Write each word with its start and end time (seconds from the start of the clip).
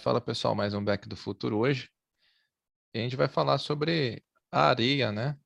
fala 0.00 0.20
pessoal, 0.20 0.54
mais 0.54 0.72
um 0.72 0.82
Back 0.82 1.06
do 1.06 1.14
Futuro 1.14 1.58
hoje. 1.58 1.90
E 2.94 2.98
a 2.98 3.02
gente 3.02 3.16
vai 3.16 3.28
falar 3.28 3.58
sobre 3.58 4.24
a 4.50 4.68
areia, 4.70 5.12
né? 5.12 5.38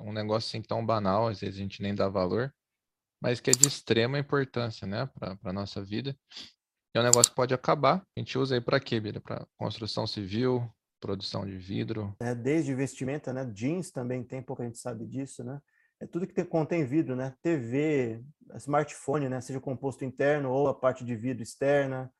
Um 0.00 0.10
negócio 0.10 0.48
assim 0.48 0.66
tão 0.66 0.84
banal, 0.84 1.28
às 1.28 1.40
vezes 1.40 1.56
a 1.56 1.62
gente 1.62 1.82
nem 1.82 1.94
dá 1.94 2.08
valor, 2.08 2.52
mas 3.20 3.40
que 3.40 3.50
é 3.50 3.52
de 3.52 3.68
extrema 3.68 4.18
importância, 4.18 4.86
né, 4.86 5.06
para 5.14 5.38
a 5.44 5.52
nossa 5.52 5.84
vida. 5.84 6.16
É 6.94 7.00
um 7.00 7.02
negócio 7.02 7.30
que 7.30 7.36
pode 7.36 7.52
acabar. 7.52 8.02
A 8.16 8.20
gente 8.20 8.38
usa 8.38 8.54
aí 8.54 8.60
para 8.60 8.80
quê, 8.80 8.98
Bira? 8.98 9.20
Para 9.20 9.46
construção 9.58 10.06
civil, 10.06 10.66
produção 10.98 11.44
de 11.44 11.56
vidro. 11.58 12.16
É, 12.20 12.34
desde 12.34 12.74
vestimenta, 12.74 13.34
né? 13.34 13.44
Jeans 13.54 13.90
também 13.90 14.24
tem, 14.24 14.42
pouca 14.42 14.64
gente 14.64 14.78
sabe 14.78 15.06
disso, 15.06 15.44
né? 15.44 15.60
É 16.00 16.06
tudo 16.06 16.26
que 16.26 16.32
tem, 16.32 16.44
contém 16.44 16.86
vidro, 16.86 17.14
né? 17.14 17.34
TV, 17.42 18.24
smartphone, 18.56 19.28
né? 19.28 19.42
Seja 19.42 19.60
composto 19.60 20.06
interno 20.06 20.50
ou 20.50 20.68
a 20.68 20.74
parte 20.74 21.04
de 21.04 21.14
vidro 21.14 21.42
externa. 21.42 22.10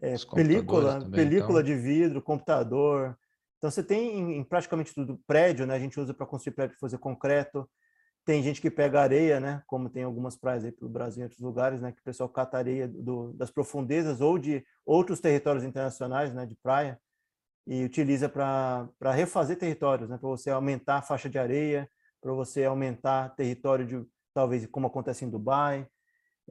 É, 0.00 0.14
película, 0.34 1.00
também, 1.00 1.10
película 1.10 1.60
então. 1.60 1.62
de 1.62 1.74
vidro, 1.74 2.22
computador. 2.22 3.18
Então 3.58 3.70
você 3.70 3.82
tem 3.82 4.18
em, 4.18 4.38
em 4.38 4.44
praticamente 4.44 4.94
tudo 4.94 5.20
prédio, 5.26 5.66
né? 5.66 5.74
A 5.74 5.78
gente 5.78 5.98
usa 6.00 6.14
para 6.14 6.26
construir 6.26 6.54
prédio 6.54 6.78
fazer 6.80 6.98
concreto. 6.98 7.68
Tem 8.24 8.42
gente 8.42 8.60
que 8.60 8.70
pega 8.70 9.00
areia, 9.00 9.40
né? 9.40 9.62
Como 9.66 9.90
tem 9.90 10.02
algumas 10.02 10.36
praias 10.36 10.64
aí 10.64 10.72
pelo 10.72 10.90
Brasil 10.90 11.22
e 11.22 11.24
outros 11.24 11.40
lugares, 11.40 11.80
né? 11.80 11.92
Que 11.92 12.00
o 12.00 12.04
pessoal 12.04 12.28
cata 12.28 12.56
areia 12.56 12.88
do, 12.88 13.32
das 13.32 13.50
profundezas 13.50 14.20
ou 14.20 14.38
de 14.38 14.64
outros 14.84 15.20
territórios 15.20 15.64
internacionais, 15.64 16.32
né? 16.32 16.46
De 16.46 16.56
praia 16.62 16.98
e 17.66 17.84
utiliza 17.84 18.28
para 18.28 19.12
refazer 19.12 19.58
territórios, 19.58 20.08
né? 20.08 20.18
Para 20.18 20.28
você 20.28 20.50
aumentar 20.50 20.96
a 20.96 21.02
faixa 21.02 21.28
de 21.28 21.38
areia, 21.38 21.88
para 22.20 22.32
você 22.32 22.64
aumentar 22.64 23.34
território 23.36 23.86
de 23.86 24.04
talvez 24.34 24.66
como 24.66 24.86
acontece 24.86 25.24
em 25.24 25.30
Dubai. 25.30 25.86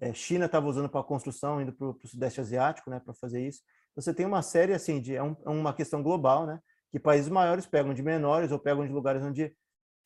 É, 0.02 0.13
China 0.13 0.45
estava 0.45 0.67
usando 0.67 0.89
para 0.89 1.03
construção, 1.03 1.62
indo 1.62 1.73
para 1.73 1.88
o 1.88 2.08
sudeste 2.08 2.39
asiático, 2.39 2.89
né? 2.89 3.00
Para 3.00 3.14
fazer 3.14 3.45
isso. 3.45 3.61
Você 3.95 4.14
tem 4.14 4.25
uma 4.25 4.42
série 4.42 4.73
assim 4.73 5.02
de 5.02 5.16
é, 5.16 5.23
um, 5.23 5.36
é 5.45 5.50
uma 5.50 5.73
questão 5.73 6.02
global, 6.02 6.45
né? 6.45 6.59
Que 6.92 7.00
países 7.00 7.30
maiores 7.30 7.66
pegam 7.66 7.94
de 7.94 8.02
menores 8.02 8.52
ou 8.52 8.59
pegam 8.59 8.86
de 8.86 8.94
lugares 8.94 9.22
onde 9.22 9.53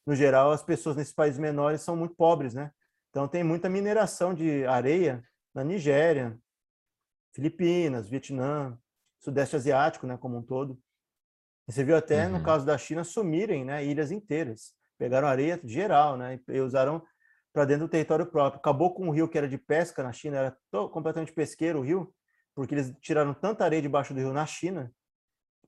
no 0.05 0.15
geral, 0.15 0.51
as 0.51 0.63
pessoas 0.63 0.95
nesses 0.95 1.13
países 1.13 1.39
menores 1.39 1.81
são 1.81 1.95
muito 1.95 2.15
pobres, 2.15 2.53
né? 2.53 2.71
Então, 3.09 3.27
tem 3.27 3.43
muita 3.43 3.69
mineração 3.69 4.33
de 4.33 4.65
areia 4.65 5.23
na 5.53 5.63
Nigéria, 5.63 6.37
Filipinas, 7.33 8.09
Vietnã, 8.09 8.77
Sudeste 9.19 9.55
Asiático, 9.55 10.05
né, 10.05 10.17
como 10.17 10.37
um 10.37 10.41
todo. 10.41 10.79
Você 11.67 11.83
viu 11.83 11.95
até, 11.95 12.25
uhum. 12.25 12.39
no 12.39 12.43
caso 12.43 12.65
da 12.65 12.77
China, 12.77 13.03
sumirem 13.03 13.63
né, 13.63 13.85
ilhas 13.85 14.11
inteiras. 14.11 14.73
Pegaram 14.97 15.27
areia 15.27 15.59
geral 15.63 16.17
né, 16.17 16.39
e 16.47 16.59
usaram 16.59 17.03
para 17.53 17.65
dentro 17.65 17.85
do 17.85 17.91
território 17.91 18.25
próprio. 18.25 18.59
Acabou 18.59 18.93
com 18.93 19.07
um 19.07 19.11
rio 19.11 19.29
que 19.29 19.37
era 19.37 19.47
de 19.47 19.57
pesca 19.57 20.01
na 20.01 20.11
China, 20.11 20.37
era 20.37 20.57
completamente 20.89 21.31
pesqueiro 21.31 21.79
o 21.79 21.83
rio, 21.83 22.13
porque 22.55 22.73
eles 22.73 22.93
tiraram 22.99 23.33
tanta 23.33 23.63
areia 23.63 23.81
debaixo 23.81 24.13
do 24.13 24.19
rio 24.19 24.33
na 24.33 24.45
China 24.45 24.91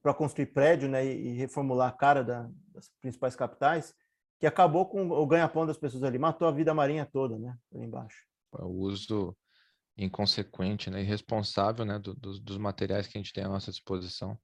para 0.02 0.14
construir 0.14 0.48
prédio 0.48 0.90
né, 0.90 1.06
e, 1.06 1.34
reformular 1.34 1.90
a 1.90 1.92
cara 1.92 2.24
da, 2.24 2.50
das 2.74 2.90
principais 3.02 3.36
capitais, 3.36 3.94
que 4.40 4.46
acabou 4.46 4.88
com 4.88 5.10
o 5.10 5.26
ganha-pão 5.26 5.66
das 5.66 5.78
pessoas 5.78 6.04
ali, 6.04 6.20
matou 6.20 6.48
a 6.48 6.52
vida 6.52 6.74
marinha 6.74 7.06
toda, 7.06 7.40
né, 7.40 7.56
ali 7.74 7.86
embaixo. 7.86 8.18
O 8.52 8.84
uso 8.84 9.36
inconsequente, 9.98 10.90
né, 10.90 11.02
irresponsável, 11.02 11.86
né, 11.86 11.98
do, 11.98 12.14
dos, 12.14 12.40
dos 12.40 12.58
materiais 12.58 13.08
que 13.08 13.18
a 13.18 13.22
gente 13.22 13.34
tem 13.34 13.44
à 13.44 13.50
nossa 13.50 13.72
disposição. 13.72 14.38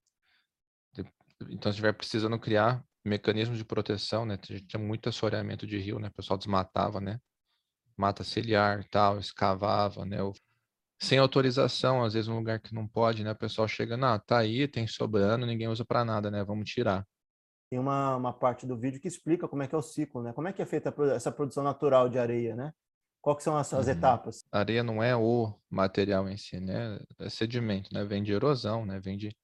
Então, 1.48 1.70
se 1.70 1.76
estiver 1.76 1.92
precisando 1.92 2.38
criar 2.38 2.84
mecanismos 3.04 3.58
de 3.58 3.64
proteção, 3.64 4.24
né, 4.24 4.36
tinha 4.36 4.82
muito 4.82 5.08
assoreamento 5.08 5.66
de 5.66 5.78
rio, 5.78 5.98
né, 5.98 6.08
o 6.08 6.12
pessoal 6.12 6.38
desmatava, 6.38 7.00
né, 7.00 7.20
mata 8.02 8.24
ciliar, 8.24 8.84
tal, 8.90 9.18
escavava, 9.18 10.04
né, 10.04 10.18
sem 11.00 11.18
autorização, 11.18 12.04
às 12.04 12.14
vezes 12.14 12.28
um 12.28 12.36
lugar 12.36 12.60
que 12.60 12.74
não 12.74 12.86
pode, 12.86 13.24
né, 13.24 13.32
o 13.32 13.36
pessoal 13.36 13.68
chega, 13.68 13.96
não, 13.96 14.18
tá 14.18 14.38
aí, 14.38 14.68
tem 14.68 14.86
sobrando, 14.86 15.46
ninguém 15.46 15.68
usa 15.68 15.84
para 15.84 16.04
nada, 16.04 16.30
né, 16.30 16.44
vamos 16.44 16.68
tirar 16.70 17.06
tem 17.72 17.78
uma, 17.78 18.16
uma 18.16 18.34
parte 18.34 18.66
do 18.66 18.76
vídeo 18.76 19.00
que 19.00 19.08
explica 19.08 19.48
como 19.48 19.62
é 19.62 19.66
que 19.66 19.74
é 19.74 19.78
o 19.78 19.80
ciclo, 19.80 20.22
né? 20.22 20.30
Como 20.34 20.46
é 20.46 20.52
que 20.52 20.60
é 20.60 20.66
feita 20.66 20.94
essa 21.14 21.32
produção 21.32 21.64
natural 21.64 22.06
de 22.06 22.18
areia, 22.18 22.54
né? 22.54 22.70
Quais 23.18 23.42
são 23.42 23.56
as, 23.56 23.72
as 23.72 23.86
uhum. 23.86 23.92
etapas? 23.92 24.44
A 24.52 24.58
areia 24.58 24.82
não 24.82 25.02
é 25.02 25.16
o 25.16 25.50
material 25.70 26.28
em 26.28 26.36
si, 26.36 26.60
né? 26.60 27.00
É 27.18 27.30
sedimento, 27.30 27.88
né? 27.90 28.04
Vem 28.04 28.22
de 28.22 28.30
erosão, 28.30 28.84
né? 28.84 29.00
Vem 29.00 29.16
de 29.16 29.34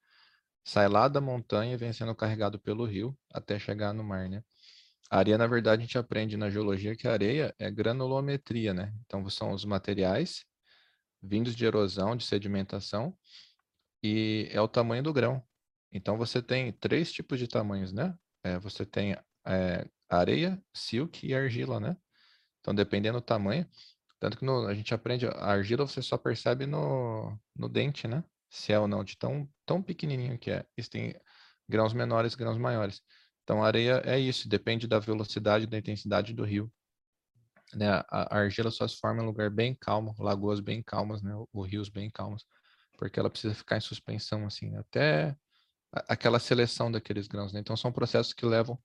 sai 0.63 0.89
lá 0.89 1.09
da 1.09 1.23
montanha 1.23 1.73
e 1.73 1.77
vem 1.79 1.91
sendo 1.91 2.15
carregado 2.15 2.59
pelo 2.59 2.85
rio 2.85 3.17
até 3.33 3.59
chegar 3.59 3.95
no 3.95 4.05
mar, 4.05 4.29
né? 4.29 4.43
A 5.11 5.19
areia, 5.19 5.39
na 5.39 5.47
verdade, 5.47 5.83
a 5.83 5.87
gente 5.87 5.99
aprende 5.99 6.37
na 6.37 6.51
geologia 6.51 6.95
que 6.97 7.09
a 7.09 7.13
areia 7.13 7.55
é 7.59 7.71
granulometria, 7.71 8.75
né? 8.75 8.93
Então, 9.07 9.29
são 9.31 9.53
os 9.53 9.65
materiais 9.65 10.45
vindos 11.23 11.55
de 11.55 11.65
erosão, 11.65 12.17
de 12.17 12.25
sedimentação, 12.25 13.17
e 14.03 14.49
é 14.53 14.61
o 14.61 14.69
tamanho 14.69 15.03
do 15.03 15.13
grão. 15.13 15.43
Então 15.93 16.17
você 16.17 16.43
tem 16.43 16.73
três 16.73 17.13
tipos 17.13 17.39
de 17.39 17.49
tamanhos, 17.49 17.93
né? 17.93 18.17
É, 18.43 18.59
você 18.59 18.85
tem 18.87 19.17
é, 19.47 19.89
areia, 20.09 20.63
silk 20.73 21.27
e 21.27 21.35
argila, 21.35 21.81
né? 21.81 21.97
Então 22.61 22.75
dependendo 22.75 23.19
do 23.21 23.25
tamanho, 23.25 23.67
tanto 24.21 24.39
que 24.39 24.45
no, 24.45 24.67
a 24.67 24.75
gente 24.75 24.95
aprende, 24.95 25.27
a 25.27 25.47
argila 25.47 25.87
você 25.87 26.03
só 26.03 26.19
percebe 26.19 26.67
no, 26.67 27.39
no 27.57 27.69
dente, 27.69 28.07
né? 28.07 28.25
Se 28.51 28.73
é 28.73 28.79
ou 28.79 28.89
não 28.89 29.05
de 29.05 29.17
tão, 29.17 29.49
tão 29.67 29.83
pequenininho 29.83 30.39
que 30.39 30.51
é. 30.51 30.67
Isso 30.77 30.91
tem 30.91 31.15
grãos 31.69 31.93
menores, 31.93 32.35
grãos 32.35 32.59
maiores. 32.59 33.03
Então 33.49 33.65
a 33.65 33.67
areia 33.67 34.03
é 34.05 34.21
isso, 34.21 34.47
depende 34.47 34.87
da 34.87 34.99
velocidade 34.99 35.67
da 35.67 35.79
intensidade 35.79 36.35
do 36.35 36.45
rio. 36.45 36.71
Né? 37.73 37.89
A, 38.11 38.41
argila 38.41 38.71
só 38.71 38.87
se 38.87 38.99
forma 38.99 39.23
em 39.23 39.25
lugar 39.25 39.49
bem 39.49 39.75
calmo, 39.75 40.15
lagoas 40.19 40.61
bem 40.61 40.83
calmas, 40.83 41.23
né? 41.23 41.33
Rios 41.67 41.89
bem 41.89 42.11
calmos, 42.11 42.45
porque 42.99 43.19
ela 43.19 43.31
precisa 43.31 43.55
ficar 43.55 43.79
em 43.79 43.81
suspensão 43.81 44.45
assim 44.45 44.77
até 44.77 45.35
aquela 45.91 46.39
seleção 46.39 46.93
daqueles 46.93 47.27
grãos, 47.27 47.51
né? 47.51 47.61
Então 47.61 47.75
são 47.75 47.91
processos 47.91 48.35
que 48.35 48.45
levam 48.45 48.79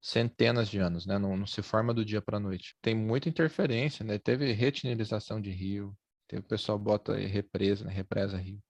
centenas 0.00 0.70
de 0.70 0.78
anos, 0.78 1.04
né? 1.04 1.18
Não, 1.18 1.36
não 1.36 1.46
se 1.46 1.60
forma 1.60 1.92
do 1.92 2.02
dia 2.02 2.22
para 2.22 2.38
a 2.38 2.40
noite. 2.40 2.74
Tem 2.80 2.94
muita 2.94 3.28
interferência, 3.28 4.02
né? 4.02 4.18
Teve 4.18 4.50
retinilização 4.52 5.38
de 5.42 5.50
rio, 5.50 5.94
teve 6.26 6.40
o 6.40 6.48
pessoal 6.48 6.78
bota 6.78 7.14
represa, 7.16 7.84
né? 7.84 7.92
represa 7.92 8.38
rio. 8.38 8.62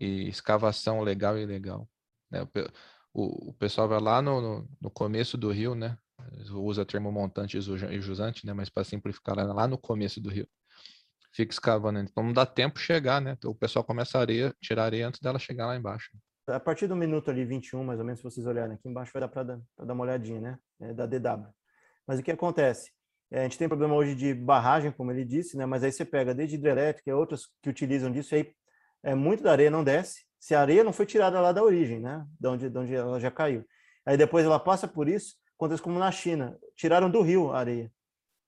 E 0.00 0.26
escavação 0.26 1.02
legal 1.02 1.36
e 1.36 1.42
ilegal. 1.42 1.86
Né? 2.30 2.40
O, 3.18 3.50
o, 3.50 3.52
pessoal 3.54 3.88
vai 3.88 3.98
lá 3.98 4.20
no, 4.20 4.40
no, 4.40 4.68
no, 4.78 4.90
começo 4.90 5.38
do 5.38 5.50
rio, 5.50 5.74
né? 5.74 5.96
Usa 6.50 6.84
termo 6.84 7.10
montante 7.10 7.56
e 7.56 8.00
jusante, 8.00 8.44
né? 8.44 8.52
Mas 8.52 8.68
para 8.68 8.84
simplificar, 8.84 9.36
lá 9.36 9.66
no 9.66 9.78
começo 9.78 10.20
do 10.20 10.28
rio. 10.28 10.46
Fica 11.32 11.52
escavando. 11.52 11.98
Então 12.00 12.22
não 12.22 12.32
dá 12.32 12.44
tempo 12.44 12.78
chegar, 12.78 13.20
né? 13.20 13.32
Então, 13.38 13.50
o 13.50 13.54
pessoal 13.54 13.84
começa 13.84 14.18
a 14.18 14.20
areia, 14.20 14.54
tirar 14.60 14.82
a 14.82 14.86
areia 14.86 15.08
antes 15.08 15.20
dela 15.20 15.38
chegar 15.38 15.66
lá 15.66 15.76
embaixo 15.76 16.10
a 16.48 16.60
partir 16.60 16.86
do 16.86 16.94
minuto 16.94 17.30
ali 17.30 17.44
21, 17.44 17.82
mais 17.82 17.98
ou 17.98 18.04
menos, 18.04 18.20
se 18.20 18.24
vocês 18.24 18.46
olharem 18.46 18.74
aqui 18.74 18.88
embaixo, 18.88 19.12
vai 19.12 19.20
dar 19.20 19.28
para 19.28 19.42
dar, 19.42 19.60
dar, 19.78 19.92
uma 19.92 20.04
olhadinha, 20.04 20.40
né? 20.40 20.58
É, 20.80 20.92
da 20.92 21.06
DW. 21.06 21.48
Mas 22.06 22.20
o 22.20 22.22
que 22.22 22.30
acontece? 22.30 22.92
É, 23.30 23.40
a 23.40 23.42
gente 23.42 23.58
tem 23.58 23.68
problema 23.68 23.94
hoje 23.94 24.14
de 24.14 24.32
barragem, 24.32 24.92
como 24.92 25.10
ele 25.10 25.24
disse, 25.24 25.56
né? 25.56 25.66
Mas 25.66 25.82
aí 25.82 25.90
você 25.90 26.04
pega 26.04 26.32
desde 26.32 26.54
hidrelétrica 26.54 27.10
e 27.10 27.12
outras 27.12 27.46
que 27.60 27.68
utilizam 27.68 28.12
disso, 28.12 28.34
aí 28.34 28.52
é, 29.02 29.14
muito 29.14 29.42
da 29.42 29.50
areia 29.50 29.70
não 29.70 29.82
desce, 29.82 30.24
se 30.38 30.54
a 30.54 30.60
areia 30.60 30.84
não 30.84 30.92
foi 30.92 31.06
tirada 31.06 31.40
lá 31.40 31.52
da 31.52 31.62
origem, 31.62 32.00
né? 32.00 32.26
De 32.38 32.48
onde, 32.48 32.70
de 32.70 32.78
onde 32.78 32.94
ela 32.94 33.18
já 33.20 33.30
caiu. 33.30 33.64
Aí 34.04 34.16
depois 34.16 34.44
ela 34.44 34.58
passa 34.58 34.86
por 34.86 35.08
isso, 35.08 35.34
acontece 35.56 35.82
como 35.82 35.98
na 35.98 36.10
China, 36.10 36.56
tiraram 36.76 37.10
do 37.10 37.22
rio 37.22 37.52
a 37.52 37.58
areia. 37.58 37.90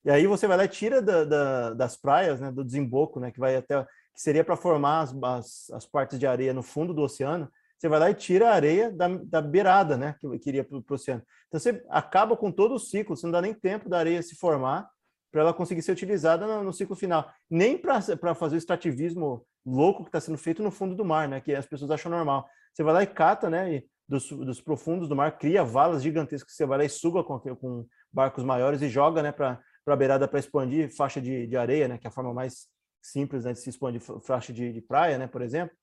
E 0.05 0.11
aí 0.11 0.27
você 0.27 0.47
vai 0.47 0.57
lá 0.57 0.65
e 0.65 0.69
tira 0.69 1.03
da, 1.03 1.25
da, 1.25 1.75
das 1.75 1.97
praias, 1.97 2.41
né? 2.41 2.51
Do 2.51 2.65
desemboco, 2.65 3.19
né? 3.19 3.31
Que 3.31 3.41
vai 3.41 3.57
até 3.57 3.85
que 4.19 4.23
seria 4.23 4.43
para 4.43 4.57
formar 4.57 5.03
as, 5.03 5.15
as, 5.23 5.71
as 5.71 5.87
partes 5.87 6.19
de 6.19 6.27
areia 6.27 6.53
no 6.53 6.63
fundo 6.63 6.93
do 6.93 7.03
oceano, 7.03 7.49
você 7.79 7.89
vai 7.89 8.01
lá 8.01 8.11
e 8.11 8.15
tira 8.15 8.51
a 8.51 8.55
areia 8.55 8.91
da, 8.91 9.07
da 9.09 9.41
beirada, 9.41 9.97
né, 9.97 10.17
que, 10.19 10.39
que 10.41 10.49
iria 10.49 10.65
para 10.65 10.77
o 10.77 10.85
oceano. 10.91 11.23
Então 11.47 11.61
você 11.61 11.85
acaba 11.89 12.37
com 12.37 12.51
todo 12.51 12.75
o 12.75 12.79
ciclo, 12.81 13.17
você 13.17 13.25
não 13.27 13.33
dá 13.33 13.41
nem 13.41 13.55
tempo 13.55 13.89
da 13.89 13.99
areia 13.99 14.21
se 14.21 14.35
formar 14.35 14.91
para 15.31 15.43
ela 15.43 15.55
conseguir 15.55 15.83
ser 15.83 15.93
utilizada 15.93 16.47
no, 16.47 16.65
no 16.65 16.73
ciclo 16.73 16.97
final. 16.97 17.31
Nem 17.49 17.79
para 17.79 18.35
fazer 18.35 18.57
o 18.57 18.59
extrativismo 18.59 19.47
louco 19.69 20.03
que 20.03 20.09
está 20.09 20.21
sendo 20.21 20.39
feito 20.39 20.63
no 20.63 20.71
fundo 20.71 20.95
do 20.95 21.05
mar, 21.05 21.29
né, 21.29 21.41
que 21.41 21.55
as 21.55 21.67
pessoas 21.67 21.91
acham 21.91 22.11
normal. 22.11 22.49
Você 22.73 22.83
vai 22.83 22.95
lá 22.95 23.03
e 23.03 23.07
cata, 23.07 23.51
né, 23.51 23.75
e 23.75 23.87
dos, 24.09 24.29
dos 24.31 24.61
profundos 24.61 25.09
do 25.09 25.17
mar, 25.17 25.39
cria 25.39 25.65
valas 25.65 26.03
gigantescas 26.03 26.51
que 26.51 26.57
você 26.57 26.67
vai 26.67 26.79
lá 26.79 26.85
e 26.85 26.89
suga 26.89 27.23
com, 27.23 27.39
com 27.39 27.87
barcos 28.13 28.45
maiores 28.45 28.81
e 28.83 28.89
joga, 28.89 29.23
né, 29.23 29.33
para 29.33 29.61
a 29.87 29.97
beirada 29.97 30.27
para 30.27 30.39
expandir 30.39 30.95
faixa 30.95 31.21
de, 31.21 31.47
de 31.47 31.57
areia, 31.57 31.89
né, 31.89 31.99
que 31.99 32.07
é 32.07 32.11
a 32.11 32.13
forma 32.13 32.33
mais 32.33 32.69
simples 33.03 33.45
né, 33.45 33.53
de 33.53 33.61
se 33.61 33.71
expandir 33.71 34.01
faixa 34.23 34.53
de, 34.53 34.73
de 34.73 34.81
praia, 34.81 35.19
né, 35.19 35.27
por 35.27 35.43
exemplo 35.43 35.77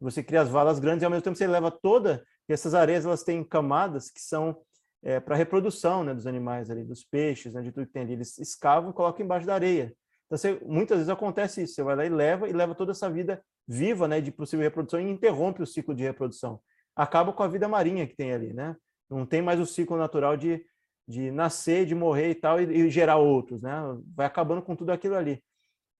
você 0.00 0.22
cria 0.22 0.42
as 0.42 0.48
valas 0.48 0.78
grandes 0.78 1.02
e 1.02 1.04
ao 1.04 1.10
mesmo 1.10 1.22
tempo 1.22 1.36
você 1.36 1.46
leva 1.46 1.70
toda, 1.70 2.24
e 2.48 2.52
essas 2.52 2.74
areias 2.74 3.04
elas 3.04 3.22
têm 3.22 3.42
camadas 3.42 4.10
que 4.10 4.20
são 4.20 4.60
é, 5.02 5.20
para 5.20 5.36
reprodução 5.36 6.04
né, 6.04 6.14
dos 6.14 6.26
animais 6.26 6.70
ali, 6.70 6.84
dos 6.84 7.04
peixes, 7.04 7.54
né, 7.54 7.62
de 7.62 7.72
tudo 7.72 7.86
que 7.86 7.92
tem 7.92 8.02
ali. 8.02 8.14
Eles 8.14 8.38
escavam 8.38 8.90
e 8.90 8.94
colocam 8.94 9.24
embaixo 9.24 9.46
da 9.46 9.54
areia. 9.54 9.94
Então, 10.26 10.38
você, 10.38 10.58
muitas 10.64 10.98
vezes 10.98 11.10
acontece 11.10 11.62
isso, 11.62 11.74
você 11.74 11.82
vai 11.82 11.96
lá 11.96 12.06
e 12.06 12.08
leva, 12.08 12.48
e 12.48 12.52
leva 12.52 12.74
toda 12.74 12.92
essa 12.92 13.10
vida 13.10 13.42
viva 13.66 14.08
né, 14.08 14.20
de 14.20 14.30
possível 14.30 14.64
reprodução 14.64 15.00
e 15.00 15.10
interrompe 15.10 15.62
o 15.62 15.66
ciclo 15.66 15.94
de 15.94 16.02
reprodução. 16.02 16.60
Acaba 16.96 17.32
com 17.32 17.42
a 17.42 17.48
vida 17.48 17.68
marinha 17.68 18.06
que 18.06 18.14
tem 18.14 18.32
ali, 18.32 18.52
né? 18.52 18.76
Não 19.10 19.26
tem 19.26 19.42
mais 19.42 19.60
o 19.60 19.66
ciclo 19.66 19.96
natural 19.96 20.36
de, 20.36 20.64
de 21.06 21.30
nascer, 21.30 21.86
de 21.86 21.94
morrer 21.94 22.30
e 22.30 22.34
tal, 22.34 22.60
e, 22.60 22.64
e 22.64 22.90
gerar 22.90 23.16
outros, 23.16 23.62
né? 23.62 23.72
Vai 24.14 24.26
acabando 24.26 24.62
com 24.62 24.76
tudo 24.76 24.90
aquilo 24.90 25.16
ali. 25.16 25.42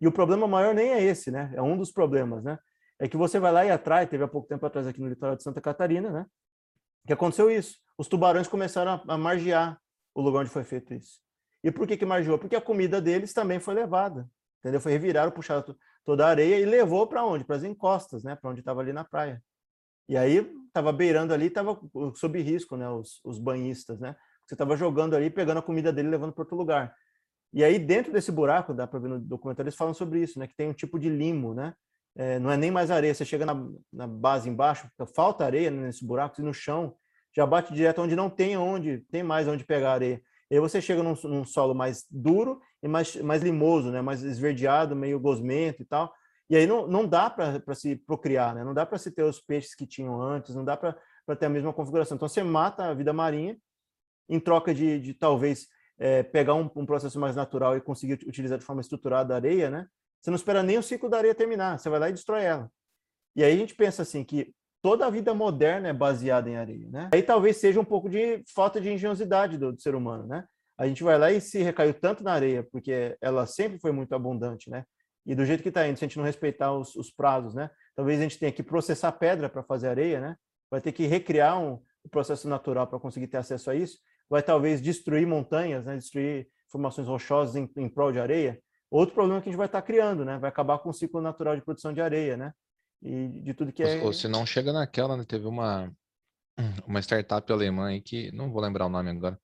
E 0.00 0.06
o 0.06 0.12
problema 0.12 0.46
maior 0.46 0.74
nem 0.74 0.90
é 0.90 1.02
esse, 1.02 1.30
né? 1.30 1.52
É 1.54 1.62
um 1.62 1.76
dos 1.76 1.90
problemas, 1.90 2.42
né? 2.42 2.58
é 2.98 3.08
que 3.08 3.16
você 3.16 3.38
vai 3.38 3.52
lá 3.52 3.64
e 3.64 3.70
atrai, 3.70 4.06
teve 4.06 4.24
há 4.24 4.28
pouco 4.28 4.48
tempo 4.48 4.64
atrás 4.64 4.86
aqui 4.86 5.00
no 5.00 5.08
litoral 5.08 5.36
de 5.36 5.42
Santa 5.42 5.60
Catarina, 5.60 6.10
né? 6.10 6.26
Que 7.06 7.12
aconteceu 7.12 7.50
isso. 7.50 7.78
Os 7.98 8.08
tubarões 8.08 8.48
começaram 8.48 8.92
a, 8.92 9.14
a 9.14 9.18
margear 9.18 9.78
o 10.14 10.22
lugar 10.22 10.40
onde 10.40 10.50
foi 10.50 10.64
feito 10.64 10.94
isso. 10.94 11.20
E 11.64 11.72
por 11.72 11.86
que 11.88 11.96
que 11.96 12.04
margeou? 12.04 12.38
Porque 12.38 12.54
a 12.54 12.60
comida 12.60 13.00
deles 13.00 13.32
também 13.32 13.58
foi 13.58 13.72
levada, 13.72 14.28
entendeu? 14.60 14.82
Foi 14.82 14.92
reviraram, 14.92 15.32
puxaram 15.32 15.64
toda 16.04 16.26
a 16.26 16.28
areia 16.28 16.60
e 16.60 16.66
levou 16.66 17.06
para 17.06 17.24
onde? 17.24 17.42
Para 17.42 17.56
as 17.56 17.64
encostas, 17.64 18.22
né? 18.22 18.36
Para 18.36 18.50
onde 18.50 18.60
estava 18.60 18.82
ali 18.82 18.92
na 18.92 19.02
praia. 19.02 19.42
E 20.06 20.14
aí 20.14 20.46
estava 20.66 20.92
beirando 20.92 21.32
ali, 21.32 21.46
estava 21.46 21.80
sob 22.16 22.38
risco, 22.42 22.76
né? 22.76 22.86
Os, 22.90 23.18
os 23.24 23.38
banhistas, 23.38 23.98
né? 23.98 24.14
Você 24.46 24.54
estava 24.54 24.76
jogando 24.76 25.16
ali, 25.16 25.30
pegando 25.30 25.56
a 25.56 25.62
comida 25.62 25.90
dele, 25.90 26.10
levando 26.10 26.34
para 26.34 26.42
outro 26.42 26.54
lugar. 26.54 26.94
E 27.50 27.64
aí 27.64 27.78
dentro 27.78 28.12
desse 28.12 28.30
buraco, 28.30 28.74
dá 28.74 28.86
para 28.86 28.98
ver 28.98 29.08
no 29.08 29.18
documentário, 29.18 29.68
eles 29.68 29.76
falam 29.76 29.94
sobre 29.94 30.20
isso, 30.20 30.38
né? 30.38 30.46
Que 30.46 30.54
tem 30.54 30.68
um 30.68 30.74
tipo 30.74 30.98
de 30.98 31.08
limo, 31.08 31.54
né? 31.54 31.72
É, 32.14 32.38
não 32.38 32.50
é 32.50 32.58
nem 32.58 32.70
mais 32.70 32.90
areia. 32.90 33.14
Você 33.14 33.24
chega 33.24 33.46
na, 33.46 33.54
na 33.90 34.06
base 34.06 34.50
embaixo, 34.50 34.86
falta 35.16 35.46
areia 35.46 35.70
nesse 35.70 36.04
buraco 36.04 36.38
e 36.42 36.44
no 36.44 36.52
chão 36.52 36.94
já 37.34 37.46
bate 37.46 37.72
direto 37.72 38.02
onde 38.02 38.14
não 38.14 38.28
tem 38.28 38.56
onde, 38.56 38.98
tem 39.10 39.22
mais 39.22 39.48
onde 39.48 39.64
pegar 39.64 39.92
areia. 39.92 40.22
E 40.54 40.56
aí 40.56 40.60
você 40.60 40.80
chega 40.80 41.02
num, 41.02 41.16
num, 41.24 41.44
solo 41.44 41.74
mais 41.74 42.06
duro 42.08 42.60
e 42.80 42.86
mais, 42.86 43.16
mais 43.16 43.42
limoso, 43.42 43.90
né? 43.90 44.00
mais 44.00 44.22
esverdeado, 44.22 44.94
meio 44.94 45.18
gosmento 45.18 45.82
e 45.82 45.84
tal. 45.84 46.14
E 46.48 46.54
aí 46.54 46.64
não, 46.64 46.86
não 46.86 47.08
dá 47.08 47.28
para 47.28 47.74
se 47.74 47.96
procriar, 47.96 48.54
né? 48.54 48.62
não 48.62 48.72
dá 48.72 48.86
para 48.86 48.96
se 48.96 49.10
ter 49.10 49.24
os 49.24 49.40
peixes 49.40 49.74
que 49.74 49.84
tinham 49.84 50.22
antes, 50.22 50.54
não 50.54 50.64
dá 50.64 50.76
para 50.76 50.96
ter 51.36 51.46
a 51.46 51.48
mesma 51.48 51.72
configuração. 51.72 52.14
Então 52.14 52.28
você 52.28 52.44
mata 52.44 52.84
a 52.84 52.94
vida 52.94 53.12
marinha 53.12 53.58
em 54.28 54.38
troca 54.38 54.72
de, 54.72 55.00
de 55.00 55.12
talvez 55.12 55.66
é, 55.98 56.22
pegar 56.22 56.54
um, 56.54 56.70
um, 56.76 56.86
processo 56.86 57.18
mais 57.18 57.34
natural 57.34 57.76
e 57.76 57.80
conseguir 57.80 58.12
utilizar 58.24 58.56
de 58.56 58.64
forma 58.64 58.80
estruturada 58.80 59.34
a 59.34 59.38
areia, 59.38 59.68
né? 59.68 59.88
Você 60.22 60.30
não 60.30 60.36
espera 60.36 60.62
nem 60.62 60.78
o 60.78 60.84
ciclo 60.84 61.10
da 61.10 61.18
areia 61.18 61.34
terminar, 61.34 61.80
você 61.80 61.90
vai 61.90 61.98
lá 61.98 62.08
e 62.10 62.12
destrói 62.12 62.44
ela. 62.44 62.70
E 63.34 63.42
aí 63.42 63.54
a 63.54 63.56
gente 63.56 63.74
pensa 63.74 64.02
assim 64.02 64.22
que 64.22 64.54
toda 64.84 65.06
a 65.06 65.10
vida 65.10 65.32
moderna 65.32 65.88
é 65.88 65.94
baseada 65.94 66.50
em 66.50 66.56
areia, 66.56 66.86
né? 66.90 67.08
Aí 67.14 67.22
talvez 67.22 67.56
seja 67.56 67.80
um 67.80 67.84
pouco 67.86 68.06
de 68.06 68.44
falta 68.54 68.78
de 68.78 68.92
engenhosidade 68.92 69.56
do, 69.56 69.72
do, 69.72 69.80
ser 69.80 69.94
humano, 69.94 70.26
né? 70.26 70.44
A 70.76 70.86
gente 70.86 71.02
vai 71.02 71.16
lá 71.18 71.32
e 71.32 71.40
se 71.40 71.62
recaiu 71.62 71.94
tanto 71.94 72.22
na 72.22 72.34
areia, 72.34 72.62
porque 72.70 73.16
ela 73.18 73.46
sempre 73.46 73.78
foi 73.78 73.92
muito 73.92 74.14
abundante, 74.14 74.68
né? 74.68 74.84
E 75.24 75.34
do 75.34 75.46
jeito 75.46 75.62
que 75.62 75.70
está 75.70 75.88
indo, 75.88 75.96
se 75.98 76.04
a 76.04 76.06
gente 76.06 76.18
não 76.18 76.24
respeitar 76.24 76.70
os, 76.74 76.94
os, 76.96 77.10
prazos, 77.10 77.54
né? 77.54 77.70
Talvez 77.96 78.20
a 78.20 78.24
gente 78.24 78.38
tenha 78.38 78.52
que 78.52 78.62
processar 78.62 79.10
pedra 79.12 79.48
para 79.48 79.62
fazer 79.62 79.88
areia, 79.88 80.20
né? 80.20 80.36
Vai 80.70 80.82
ter 80.82 80.92
que 80.92 81.06
recriar 81.06 81.58
um, 81.58 81.80
um 82.04 82.08
processo 82.10 82.46
natural 82.46 82.86
para 82.86 83.00
conseguir 83.00 83.28
ter 83.28 83.38
acesso 83.38 83.70
a 83.70 83.74
isso. 83.74 83.96
Vai 84.28 84.42
talvez 84.42 84.82
destruir 84.82 85.26
montanhas, 85.26 85.86
né? 85.86 85.96
Destruir 85.96 86.46
formações 86.70 87.08
rochosas 87.08 87.56
em, 87.56 87.70
em 87.78 87.88
prol 87.88 88.12
de 88.12 88.20
areia. 88.20 88.60
Outro 88.90 89.14
problema 89.14 89.40
que 89.40 89.48
a 89.48 89.50
gente 89.50 89.56
vai 89.56 89.64
estar 89.64 89.80
tá 89.80 89.86
criando, 89.86 90.26
né? 90.26 90.36
Vai 90.36 90.50
acabar 90.50 90.76
com 90.76 90.90
o 90.90 90.92
ciclo 90.92 91.22
natural 91.22 91.56
de 91.56 91.62
produção 91.62 91.90
de 91.90 92.02
areia, 92.02 92.36
né? 92.36 92.52
E 93.04 93.28
de 93.42 93.52
tudo 93.52 93.72
que 93.72 93.82
é. 93.82 94.02
Ou 94.02 94.12
se 94.12 94.26
não 94.26 94.46
chega 94.46 94.72
naquela, 94.72 95.16
né? 95.16 95.24
Teve 95.24 95.46
uma, 95.46 95.94
uma 96.88 97.00
startup 97.00 97.52
alemã 97.52 97.88
aí 97.88 98.00
que, 98.00 98.32
não 98.32 98.50
vou 98.50 98.62
lembrar 98.62 98.86
o 98.86 98.88
nome 98.88 99.10
agora, 99.10 99.38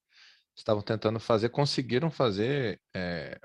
estavam 0.57 0.83
tentando 0.83 1.21
fazer, 1.21 1.51
conseguiram 1.51 2.11
fazer 2.11 2.81
é, 2.95 3.39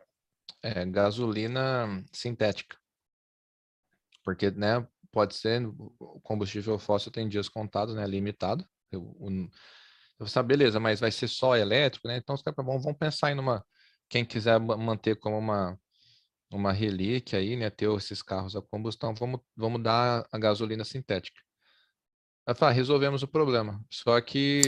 é, 0.63 0.85
gasolina 0.85 2.03
sintética. 2.13 2.77
Porque, 4.23 4.49
né, 4.51 4.87
pode 5.11 5.35
ser, 5.35 5.65
o 5.67 6.19
combustível 6.23 6.79
fóssil 6.79 7.11
tem 7.11 7.27
dias 7.27 7.49
contados, 7.49 7.93
né, 7.93 8.07
limitado. 8.07 8.65
Eu, 8.91 9.15
eu, 9.19 9.49
eu 10.19 10.27
sabe, 10.27 10.49
beleza, 10.49 10.79
mas 10.79 10.99
vai 11.01 11.11
ser 11.11 11.27
só 11.27 11.57
elétrico, 11.57 12.07
né? 12.07 12.17
Então 12.17 12.35
os 12.35 12.41
caras 12.41 12.65
vão, 12.65 12.79
vão 12.79 12.93
pensar 12.93 13.31
em 13.31 13.39
uma, 13.39 13.63
quem 14.09 14.25
quiser 14.25 14.59
manter 14.59 15.17
como 15.17 15.37
uma 15.37 15.77
uma 16.51 16.71
relíquia 16.71 17.39
aí, 17.39 17.55
né? 17.55 17.69
Ter 17.69 17.89
esses 17.95 18.21
carros 18.21 18.55
a 18.55 18.61
combustão, 18.61 19.13
vamos, 19.13 19.41
vamos 19.55 19.81
dar 19.81 20.25
a 20.31 20.37
gasolina 20.37 20.83
sintética. 20.83 21.41
Ela 22.47 22.55
fala, 22.55 22.71
resolvemos 22.71 23.23
o 23.23 23.27
problema. 23.27 23.83
Só 23.89 24.19
que 24.21 24.61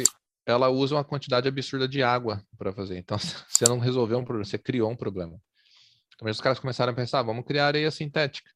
ela 0.46 0.70
usa 0.70 0.96
uma 0.96 1.04
quantidade 1.04 1.48
absurda 1.48 1.88
de 1.88 2.02
água 2.02 2.44
para 2.58 2.72
fazer. 2.72 2.98
Então, 2.98 3.18
você 3.20 3.66
não 3.68 3.80
resolveu 3.80 4.18
um 4.18 4.24
problema, 4.24 4.46
você 4.46 4.58
criou 4.58 4.90
um 4.90 4.96
problema. 4.96 5.40
Então, 6.16 6.30
os 6.30 6.42
caras 6.42 6.60
começaram 6.60 6.92
a 6.94 6.96
pensar, 6.96 7.22
vamos 7.22 7.46
criar 7.46 7.68
areia 7.68 7.92
sintética. 7.92 8.50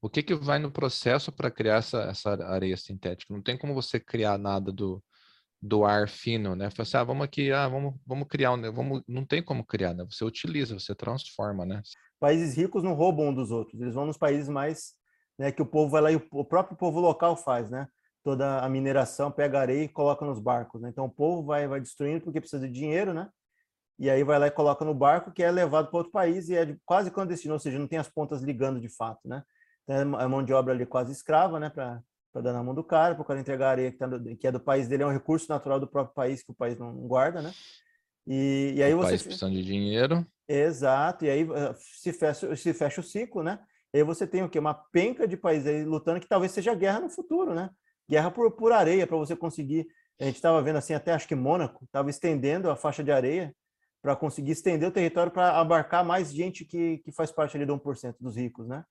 O 0.00 0.10
que 0.10 0.22
que 0.22 0.34
vai 0.34 0.58
no 0.58 0.70
processo 0.70 1.30
para 1.32 1.50
criar 1.50 1.76
essa, 1.76 2.02
essa 2.02 2.30
areia 2.46 2.76
sintética? 2.76 3.32
Não 3.32 3.42
tem 3.42 3.56
como 3.56 3.74
você 3.74 4.00
criar 4.00 4.38
nada 4.38 4.72
do, 4.72 5.02
do 5.60 5.84
ar 5.84 6.08
fino, 6.08 6.54
né? 6.54 6.70
Fala 6.70 6.82
assim, 6.82 6.96
ah, 6.96 7.04
vamos 7.04 7.24
aqui, 7.24 7.52
ah, 7.52 7.68
vamos, 7.68 7.94
vamos 8.06 8.28
criar 8.28 8.52
um, 8.52 8.72
vamos, 8.72 9.02
não 9.06 9.24
tem 9.24 9.42
como 9.42 9.64
criar, 9.64 9.94
né? 9.94 10.04
Você 10.10 10.24
utiliza, 10.24 10.78
você 10.78 10.94
transforma, 10.94 11.64
né? 11.64 11.82
Países 12.18 12.54
ricos 12.56 12.82
não 12.82 12.94
roubam 12.94 13.28
um 13.28 13.34
dos 13.34 13.50
outros, 13.50 13.80
eles 13.80 13.94
vão 13.94 14.06
nos 14.06 14.16
países 14.16 14.48
mais 14.48 14.94
né, 15.38 15.52
que 15.52 15.62
o 15.62 15.66
povo 15.66 15.90
vai 15.90 16.02
lá 16.02 16.12
e 16.12 16.16
o 16.16 16.44
próprio 16.44 16.76
povo 16.76 17.00
local 17.00 17.36
faz, 17.36 17.70
né? 17.70 17.88
Toda 18.22 18.60
a 18.60 18.68
mineração, 18.68 19.30
pega 19.30 19.60
areia 19.60 19.84
e 19.84 19.88
coloca 19.88 20.24
nos 20.24 20.40
barcos. 20.40 20.80
Né? 20.82 20.88
Então 20.88 21.04
o 21.04 21.10
povo 21.10 21.44
vai, 21.44 21.68
vai 21.68 21.80
destruindo 21.80 22.24
porque 22.24 22.40
precisa 22.40 22.66
de 22.66 22.72
dinheiro, 22.72 23.14
né? 23.14 23.28
E 23.98 24.10
aí 24.10 24.22
vai 24.24 24.38
lá 24.38 24.46
e 24.46 24.50
coloca 24.50 24.84
no 24.84 24.94
barco 24.94 25.32
que 25.32 25.42
é 25.42 25.50
levado 25.50 25.88
para 25.88 25.98
outro 25.98 26.12
país 26.12 26.48
e 26.48 26.56
é 26.56 26.64
de, 26.64 26.78
quase 26.84 27.10
clandestino, 27.10 27.54
ou 27.54 27.60
seja, 27.60 27.78
não 27.78 27.86
tem 27.86 27.98
as 27.98 28.08
pontas 28.08 28.42
ligando 28.42 28.80
de 28.80 28.88
fato, 28.88 29.20
né? 29.26 29.42
Então, 29.84 30.20
é 30.20 30.26
mão 30.26 30.42
de 30.42 30.52
obra 30.52 30.74
ali 30.74 30.84
quase 30.84 31.12
escrava, 31.12 31.60
né? 31.60 31.70
Para 31.70 32.02
dar 32.34 32.52
na 32.52 32.62
mão 32.62 32.74
do 32.74 32.84
cara, 32.84 33.14
para 33.14 33.22
o 33.22 33.24
cara 33.24 33.40
entregar 33.40 33.70
areia 33.70 33.92
que, 33.92 33.98
tá 33.98 34.08
que, 34.38 34.46
é 34.46 34.52
do 34.52 34.60
país 34.60 34.88
dele, 34.88 35.04
é 35.04 35.06
um 35.06 35.12
recurso 35.12 35.48
natural 35.48 35.80
do 35.80 35.86
próprio 35.86 36.14
país 36.14 36.42
que 36.42 36.50
o 36.50 36.54
país 36.54 36.78
não 36.78 36.92
guarda, 37.06 37.40
né? 37.40 37.52
E, 38.26 38.74
e 38.76 38.82
aí 38.82 38.92
o 38.92 38.98
você. 38.98 39.10
País 39.10 39.22
precisando 39.22 39.54
de 39.54 39.62
dinheiro. 39.62 40.26
Exato, 40.48 41.24
e 41.24 41.30
aí 41.30 41.42
eh, 41.42 41.74
se 41.78 42.12
fecha, 42.12 42.54
se 42.54 42.72
fecha 42.72 43.00
o 43.00 43.04
ciclo, 43.04 43.42
né? 43.42 43.58
E 43.92 43.98
aí 43.98 44.04
você 44.04 44.26
tem 44.26 44.42
o 44.42 44.48
quê? 44.48 44.58
Uma 44.58 44.74
penca 44.74 45.26
de 45.26 45.36
países 45.36 45.66
aí 45.66 45.84
lutando 45.84 46.20
que 46.20 46.28
talvez 46.28 46.52
seja 46.52 46.74
guerra 46.74 47.00
no 47.00 47.10
futuro, 47.10 47.54
né? 47.54 47.70
Guerra 48.08 48.30
por, 48.30 48.52
por 48.52 48.72
areia, 48.72 49.06
para 49.06 49.16
você 49.16 49.34
conseguir. 49.34 49.86
A 50.20 50.24
gente 50.24 50.36
estava 50.36 50.62
vendo 50.62 50.76
assim, 50.76 50.94
até 50.94 51.12
acho 51.12 51.26
que 51.26 51.34
Mônaco 51.34 51.84
estava 51.84 52.08
estendendo 52.10 52.70
a 52.70 52.76
faixa 52.76 53.02
de 53.02 53.10
areia 53.10 53.54
para 54.00 54.14
conseguir 54.14 54.52
estender 54.52 54.88
o 54.88 54.92
território 54.92 55.32
para 55.32 55.58
abarcar 55.58 56.04
mais 56.04 56.32
gente 56.32 56.64
que, 56.64 56.98
que 56.98 57.10
faz 57.10 57.32
parte 57.32 57.56
ali 57.56 57.66
do 57.66 57.76
1% 57.76 58.14
dos 58.20 58.36
ricos, 58.36 58.66
né? 58.68 58.84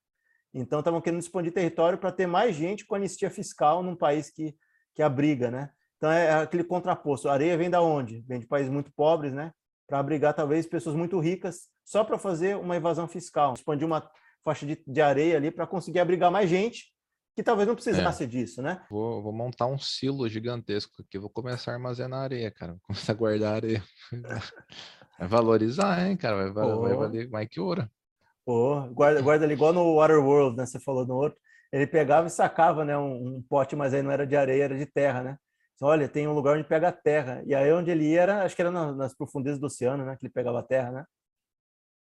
Então 0.54 0.80
estavam 0.80 1.02
querendo 1.02 1.20
expandir 1.20 1.54
território 1.54 1.98
para 1.98 2.12
ter 2.12 2.28
mais 2.28 2.56
gente 2.56 2.86
com 2.86 2.96
anistia 2.96 3.30
fiscal 3.30 3.82
num 3.82 3.96
país 3.96 4.30
que, 4.30 4.56
que 4.94 5.02
abriga, 5.02 5.50
né? 5.50 5.70
Então 6.06 6.12
é 6.12 6.44
aquele 6.44 6.64
contraposto. 6.64 7.28
A 7.28 7.34
areia 7.34 7.58
vem 7.58 7.70
da 7.70 7.82
onde? 7.82 8.22
Vem 8.28 8.40
de 8.40 8.46
países 8.46 8.72
muito 8.72 8.92
pobres, 8.94 9.34
né? 9.34 9.52
para 9.88 10.00
abrigar 10.00 10.34
talvez 10.34 10.66
pessoas 10.66 10.96
muito 10.96 11.20
ricas 11.20 11.70
só 11.84 12.04
para 12.04 12.18
fazer 12.18 12.58
uma 12.58 12.76
evasão 12.76 13.08
fiscal, 13.08 13.54
expandir 13.54 13.86
uma 13.86 14.10
faixa 14.44 14.66
de, 14.66 14.82
de 14.86 15.02
areia 15.02 15.38
ali 15.38 15.52
para 15.52 15.68
conseguir 15.68 16.00
abrigar 16.00 16.32
mais 16.32 16.50
gente 16.50 16.94
que 17.36 17.44
talvez 17.44 17.68
não 17.68 17.76
precisasse 17.76 18.24
é. 18.24 18.28
disso, 18.28 18.62
né? 18.62 18.82
Vou, 18.90 19.22
vou, 19.22 19.34
montar 19.34 19.68
um 19.68 19.78
silo 19.78 20.28
gigantesco 20.30 21.02
aqui, 21.02 21.20
vou 21.20 21.30
começar 21.30 21.72
a 21.72 21.74
armazenar 21.76 22.22
areia, 22.22 22.50
cara, 22.50 22.74
vou 22.74 22.82
começar 22.88 23.12
a 23.12 23.16
guardar 23.16 23.56
areia. 23.56 23.84
Vai 25.18 25.28
valorizar, 25.30 26.06
hein, 26.06 26.18
cara, 26.18 26.52
vai, 26.52 26.66
oh. 26.66 26.82
vai 26.82 26.94
valer 26.94 27.30
mais 27.30 27.48
que 27.48 27.58
ouro. 27.58 27.90
Oh, 28.46 28.82
guarda, 28.92 29.22
guarda 29.22 29.46
ali 29.46 29.54
igual 29.54 29.72
no 29.72 29.96
Waterworld, 29.96 30.58
né? 30.58 30.66
Você 30.66 30.78
falou 30.78 31.08
no 31.08 31.16
outro. 31.16 31.40
Ele 31.72 31.88
pegava 31.88 32.28
e 32.28 32.30
sacava, 32.30 32.84
né, 32.84 32.98
um, 32.98 33.38
um 33.38 33.42
pote, 33.42 33.78
mas 33.78 33.94
aí 33.94 34.02
não 34.02 34.12
era 34.12 34.28
de 34.28 34.36
areia, 34.36 34.66
era 34.66 34.78
de 34.78 34.86
terra, 34.86 35.24
né? 35.24 35.38
Olha, 35.82 36.08
tem 36.08 36.28
um 36.28 36.34
lugar 36.34 36.56
onde 36.56 36.68
pega 36.68 36.90
a 36.90 36.92
terra. 36.92 37.44
E 37.46 37.54
aí 37.54 37.72
onde 37.72 37.92
ele 37.92 38.06
ia, 38.06 38.22
era, 38.22 38.44
acho 38.44 38.56
que 38.56 38.62
era 38.62 38.72
nas 38.72 39.16
profundezas 39.16 39.60
do 39.60 39.68
oceano, 39.68 40.06
né? 40.06 40.16
Que 40.16 40.26
ele 40.26 40.34
pegava 40.34 40.60
a 40.60 40.64
terra, 40.64 40.92
né? 40.92 41.06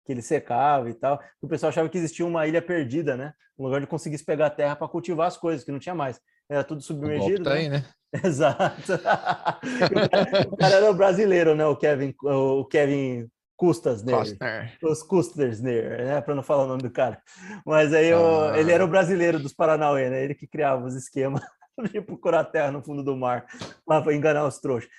Que 0.05 0.11
ele 0.11 0.21
secava 0.21 0.89
e 0.89 0.93
tal. 0.93 1.19
O 1.41 1.47
pessoal 1.47 1.69
achava 1.69 1.89
que 1.89 1.97
existia 1.97 2.25
uma 2.25 2.45
ilha 2.47 2.61
perdida, 2.61 3.15
né? 3.15 3.33
Um 3.57 3.65
lugar 3.65 3.77
onde 3.77 3.87
conseguisse 3.87 4.25
pegar 4.25 4.47
a 4.47 4.51
terra 4.51 4.75
para 4.75 4.87
cultivar 4.87 5.27
as 5.27 5.37
coisas, 5.37 5.63
que 5.63 5.71
não 5.71 5.79
tinha 5.79 5.95
mais. 5.95 6.19
Era 6.49 6.63
tudo 6.63 6.81
submergido. 6.81 7.43
Tá 7.43 7.51
né? 7.51 7.55
Aí, 7.57 7.69
né? 7.69 7.85
Exato. 8.23 8.93
o, 8.93 10.09
cara, 10.09 10.47
o, 10.51 10.57
cara, 10.57 10.75
era 10.75 10.91
o 10.91 10.93
brasileiro, 10.93 11.55
né? 11.55 11.65
O 11.65 11.75
Kevin, 11.75 12.13
o 12.21 12.65
Kevin 12.65 13.29
Custas 13.55 14.03
Costner. 14.03 14.77
Os 14.83 15.03
Custnersner, 15.03 16.05
né? 16.05 16.21
Para 16.21 16.35
não 16.35 16.43
falar 16.43 16.65
o 16.65 16.67
nome 16.67 16.83
do 16.83 16.91
cara. 16.91 17.21
Mas 17.65 17.93
aí 17.93 18.11
ah. 18.11 18.57
ele 18.57 18.71
era 18.71 18.83
o 18.83 18.89
brasileiro 18.89 19.39
dos 19.39 19.53
Paranauê, 19.53 20.09
né? 20.09 20.23
Ele 20.23 20.35
que 20.35 20.45
criava 20.45 20.85
os 20.85 20.95
esquemas 20.95 21.41
de 21.91 22.01
procurar 22.01 22.43
terra 22.45 22.71
no 22.71 22.83
fundo 22.83 23.03
do 23.03 23.15
mar 23.15 23.45
para 23.85 24.13
enganar 24.13 24.45
os 24.45 24.59
trouxas. 24.59 24.89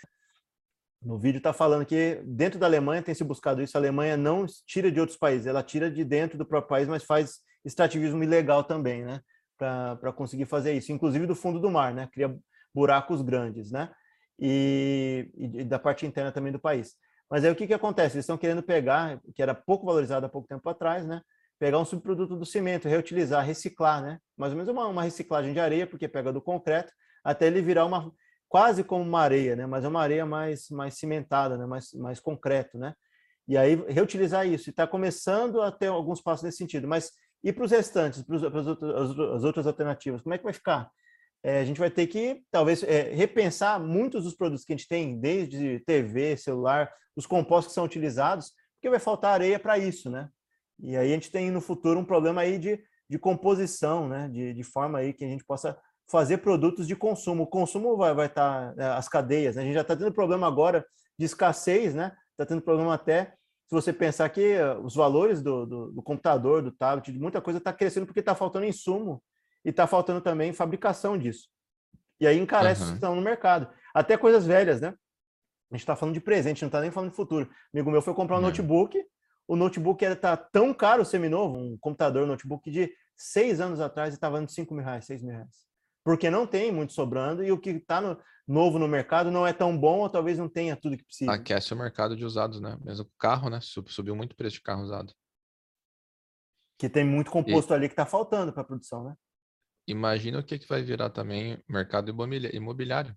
No 1.03 1.19
vídeo 1.19 1.39
está 1.39 1.53
falando 1.53 1.85
que 1.85 2.23
dentro 2.25 2.59
da 2.59 2.67
Alemanha 2.67 3.03
tem 3.03 3.15
se 3.15 3.23
buscado 3.23 3.63
isso. 3.63 3.77
A 3.77 3.81
Alemanha 3.81 4.17
não 4.17 4.47
tira 4.67 4.91
de 4.91 4.99
outros 4.99 5.19
países, 5.19 5.47
ela 5.47 5.63
tira 5.63 5.91
de 5.91 6.03
dentro 6.03 6.39
do 6.39 6.47
próprio 6.47 6.71
país, 6.71 6.89
mas 6.89 7.05
faz 7.05 7.41
extrativismo 7.65 8.23
ilegal 8.23 8.65
também, 8.65 9.05
né? 9.05 9.21
Para 9.59 10.13
conseguir 10.13 10.47
fazer 10.47 10.73
isso, 10.73 10.93
inclusive 10.93 11.27
do 11.27 11.35
fundo 11.35 11.61
do 11.61 11.71
mar, 11.71 11.93
né? 11.93 12.09
Cria 12.11 12.35
buracos 12.75 13.21
grandes, 13.21 13.71
né? 13.71 13.91
E, 14.39 15.31
e, 15.37 15.65
da 15.65 15.79
parte 15.79 16.07
interna 16.07 16.33
também 16.33 16.53
do 16.53 16.59
país. 16.59 16.95
Mas 17.31 17.45
aí 17.45 17.51
o 17.51 17.55
que, 17.55 17.67
que 17.67 17.75
acontece? 17.75 18.17
Eles 18.17 18.25
estão 18.25 18.39
querendo 18.39 18.63
pegar, 18.63 19.21
que 19.35 19.43
era 19.43 19.55
pouco 19.55 19.87
valorizado 19.87 20.25
há 20.25 20.29
pouco 20.29 20.49
tempo 20.49 20.69
atrás, 20.69 21.07
né? 21.07 21.21
Pegar 21.59 21.79
um 21.79 21.85
subproduto 21.85 22.37
do 22.37 22.45
cimento, 22.47 22.89
reutilizar, 22.89 23.45
reciclar, 23.45 24.03
né? 24.03 24.19
Mais 24.37 24.53
ou 24.53 24.57
menos 24.57 24.71
uma, 24.71 24.87
uma 24.87 25.03
reciclagem 25.03 25.53
de 25.53 25.61
areia, 25.61 25.87
porque 25.87 26.09
pega 26.09 26.33
do 26.33 26.43
concreto, 26.43 26.93
até 27.23 27.47
ele 27.47 27.63
virar 27.63 27.85
uma 27.87 28.13
quase 28.49 28.85
como 28.85 29.03
uma 29.03 29.21
areia, 29.21 29.57
né? 29.57 29.67
Mas 29.67 29.85
é 29.85 29.89
uma 29.89 30.03
areia 30.03 30.27
mais 30.27 30.69
mais 30.71 30.95
cimentada, 30.95 31.57
né? 31.57 31.67
Mais 31.67 31.93
mais 31.95 32.21
concreto, 32.21 32.79
né? 32.79 32.95
E 33.47 33.57
aí 33.57 33.75
reutilizar 33.89 34.47
isso. 34.47 34.69
E 34.69 34.71
está 34.71 34.87
começando 34.87 35.61
a 35.63 35.71
ter 35.71 35.89
alguns 35.89 36.21
passos 36.21 36.45
nesse 36.45 36.59
sentido, 36.59 36.89
mas 36.89 37.13
E 37.43 37.53
para 37.53 37.65
os 37.65 37.71
restantes, 37.71 38.23
para 38.23 38.61
as 38.61 39.45
outras 39.45 39.67
alternativas, 39.67 40.23
como 40.23 40.35
é 40.35 40.39
que 40.39 40.45
vai 40.45 40.53
ficar? 40.53 40.91
É, 41.45 41.61
a 41.61 41.65
gente 41.65 41.79
vai 41.79 41.91
ter 41.91 42.07
que, 42.07 42.43
talvez, 42.51 42.83
é, 42.83 43.13
repensar 43.13 43.79
muitos 43.79 44.25
dos 44.25 44.35
produtos 44.35 44.65
que 44.65 44.73
a 44.73 44.77
gente 44.77 44.89
tem, 44.89 45.21
desde 45.21 45.79
TV, 45.81 46.39
celular, 46.39 46.91
os 47.15 47.27
compostos 47.27 47.73
que 47.73 47.75
são 47.75 47.85
utilizados, 47.85 48.51
porque 48.75 48.89
vai 48.89 48.99
faltar 48.99 49.35
areia 49.35 49.59
para 49.59 49.79
isso, 49.79 50.09
né? 50.09 50.31
E 50.81 50.97
aí 50.97 51.11
a 51.11 51.15
gente 51.15 51.31
tem 51.31 51.51
no 51.51 51.61
futuro 51.61 51.99
um 51.99 52.05
problema 52.05 52.43
aí 52.43 52.59
de, 52.59 52.83
de 53.09 53.19
composição, 53.19 54.09
né? 54.09 54.29
De, 54.29 54.53
de 54.53 54.63
forma 54.63 54.99
aí 54.99 55.13
que 55.13 55.25
a 55.25 55.29
gente 55.29 55.45
possa 55.45 55.79
fazer 56.09 56.39
produtos 56.39 56.87
de 56.87 56.95
consumo. 56.95 57.45
O 57.45 57.47
consumo 57.47 57.97
vai, 57.97 58.15
vai 58.15 58.27
estar, 58.27 58.75
tá, 58.75 58.83
é, 58.83 58.87
as 58.89 59.09
cadeias, 59.09 59.57
né? 59.57 59.63
A 59.63 59.65
gente 59.65 59.75
já 59.75 59.81
está 59.83 59.97
tendo 59.97 60.13
problema 60.13 60.47
agora 60.47 60.85
de 61.19 61.25
escassez, 61.25 61.95
né? 61.95 62.13
Está 62.33 62.47
tendo 62.47 62.63
problema 62.63 62.95
até 62.95 63.35
se 63.67 63.75
você 63.75 63.93
pensar 63.93 64.29
que 64.29 64.53
eh, 64.53 64.77
os 64.79 64.95
valores 64.95 65.43
do, 65.43 65.65
do, 65.65 65.93
do 65.93 66.03
computador, 66.03 66.63
do 66.63 66.71
tablet, 66.71 67.11
de 67.11 67.19
muita 67.19 67.41
coisa 67.41 67.59
está 67.59 67.73
crescendo 67.73 68.07
porque 68.07 68.21
está 68.21 68.35
faltando 68.35 68.67
insumo 68.67 69.23
e 69.65 69.71
está 69.71 69.87
faltando 69.87 70.21
também 70.21 70.53
fabricação 70.53 71.17
disso. 71.17 71.49
E 72.21 72.27
aí 72.27 72.39
encarece 72.39 72.85
uhum. 72.85 72.95
estão 72.95 73.17
no 73.17 73.23
mercado. 73.23 73.69
Até 73.95 74.17
coisas 74.17 74.47
velhas, 74.47 74.81
né? 74.81 74.89
A 74.89 75.75
gente 75.75 75.81
está 75.83 75.97
falando 75.97 76.15
de 76.15 76.21
presente, 76.21 76.63
não 76.63 76.69
está 76.69 76.81
nem 76.81 76.91
falando 76.91 77.11
de 77.11 77.17
futuro. 77.17 77.51
Amigo 77.73 77.91
meu 77.91 78.03
foi 78.03 78.15
comprar 78.15 78.37
um 78.37 78.39
uhum. 78.39 78.47
notebook, 78.47 79.03
o 79.47 79.57
notebook 79.57 80.05
está 80.05 80.37
tão 80.37 80.73
caro, 80.73 81.05
seminovo, 81.05 81.59
um 81.59 81.77
computador, 81.79 82.25
um 82.25 82.29
notebook 82.29 82.71
de 82.71 82.93
seis 83.17 83.61
anos 83.61 83.81
atrás 83.81 84.15
estava 84.15 84.33
valendo 84.33 84.51
5 84.51 84.75
mil 84.75 84.85
reais, 84.85 85.05
6 85.05 85.23
mil 85.23 85.33
reais. 85.33 85.65
Porque 86.05 86.29
não 86.29 86.47
tem 86.47 86.71
muito 86.71 86.93
sobrando 86.93 87.43
e 87.45 87.51
o 87.51 87.59
que 87.59 87.71
está 87.71 88.01
no, 88.01 88.19
novo 88.47 88.79
no 88.79 88.87
mercado 88.87 89.31
não 89.31 89.47
é 89.47 89.53
tão 89.53 89.77
bom 89.77 90.01
ou 90.01 90.11
talvez 90.11 90.39
não 90.39 90.49
tenha 90.49 90.77
tudo 90.77 90.97
que 90.97 91.05
precisa. 91.05 91.33
Aquece 91.33 91.73
o 91.73 91.77
mercado 91.77 92.17
de 92.17 92.25
usados, 92.25 92.61
né? 92.61 92.79
Mesmo 92.83 93.11
carro, 93.19 93.49
né? 93.49 93.59
Subiu 93.61 94.15
muito 94.15 94.33
o 94.33 94.37
preço 94.37 94.57
de 94.57 94.63
carro 94.63 94.83
usado. 94.83 95.13
Que 96.79 96.89
tem 96.89 97.05
muito 97.05 97.31
composto 97.31 97.73
e... 97.73 97.75
ali 97.75 97.89
que 97.89 97.93
está 97.93 98.05
faltando 98.05 98.53
para 98.53 98.63
a 98.63 98.67
produção, 98.67 99.05
né? 99.05 99.15
Imagina 99.87 100.39
o 100.39 100.43
que, 100.43 100.59
que 100.59 100.69
vai 100.69 100.83
virar 100.83 101.11
também 101.11 101.63
mercado 101.69 102.11
imobiliário. 102.11 103.17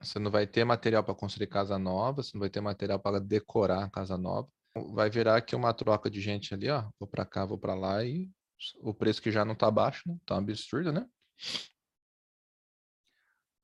Você 0.00 0.18
não 0.18 0.30
vai 0.30 0.46
ter 0.46 0.62
material 0.64 1.02
para 1.02 1.14
construir 1.14 1.46
casa 1.46 1.78
nova, 1.78 2.22
você 2.22 2.32
não 2.34 2.40
vai 2.40 2.50
ter 2.50 2.60
material 2.60 3.00
para 3.00 3.18
decorar 3.18 3.84
a 3.84 3.90
casa 3.90 4.16
nova. 4.16 4.48
Vai 4.92 5.08
virar 5.10 5.36
aqui 5.36 5.56
uma 5.56 5.72
troca 5.72 6.10
de 6.10 6.20
gente 6.20 6.52
ali, 6.52 6.68
ó. 6.68 6.88
Vou 6.98 7.08
para 7.08 7.24
cá, 7.24 7.44
vou 7.44 7.58
para 7.58 7.74
lá 7.74 8.04
e 8.04 8.30
o 8.80 8.94
preço 8.94 9.22
que 9.22 9.30
já 9.30 9.44
não 9.44 9.52
está 9.52 9.70
baixo, 9.70 10.02
né? 10.06 10.16
Tá 10.26 10.36
absurdo, 10.36 10.92
né? 10.92 11.06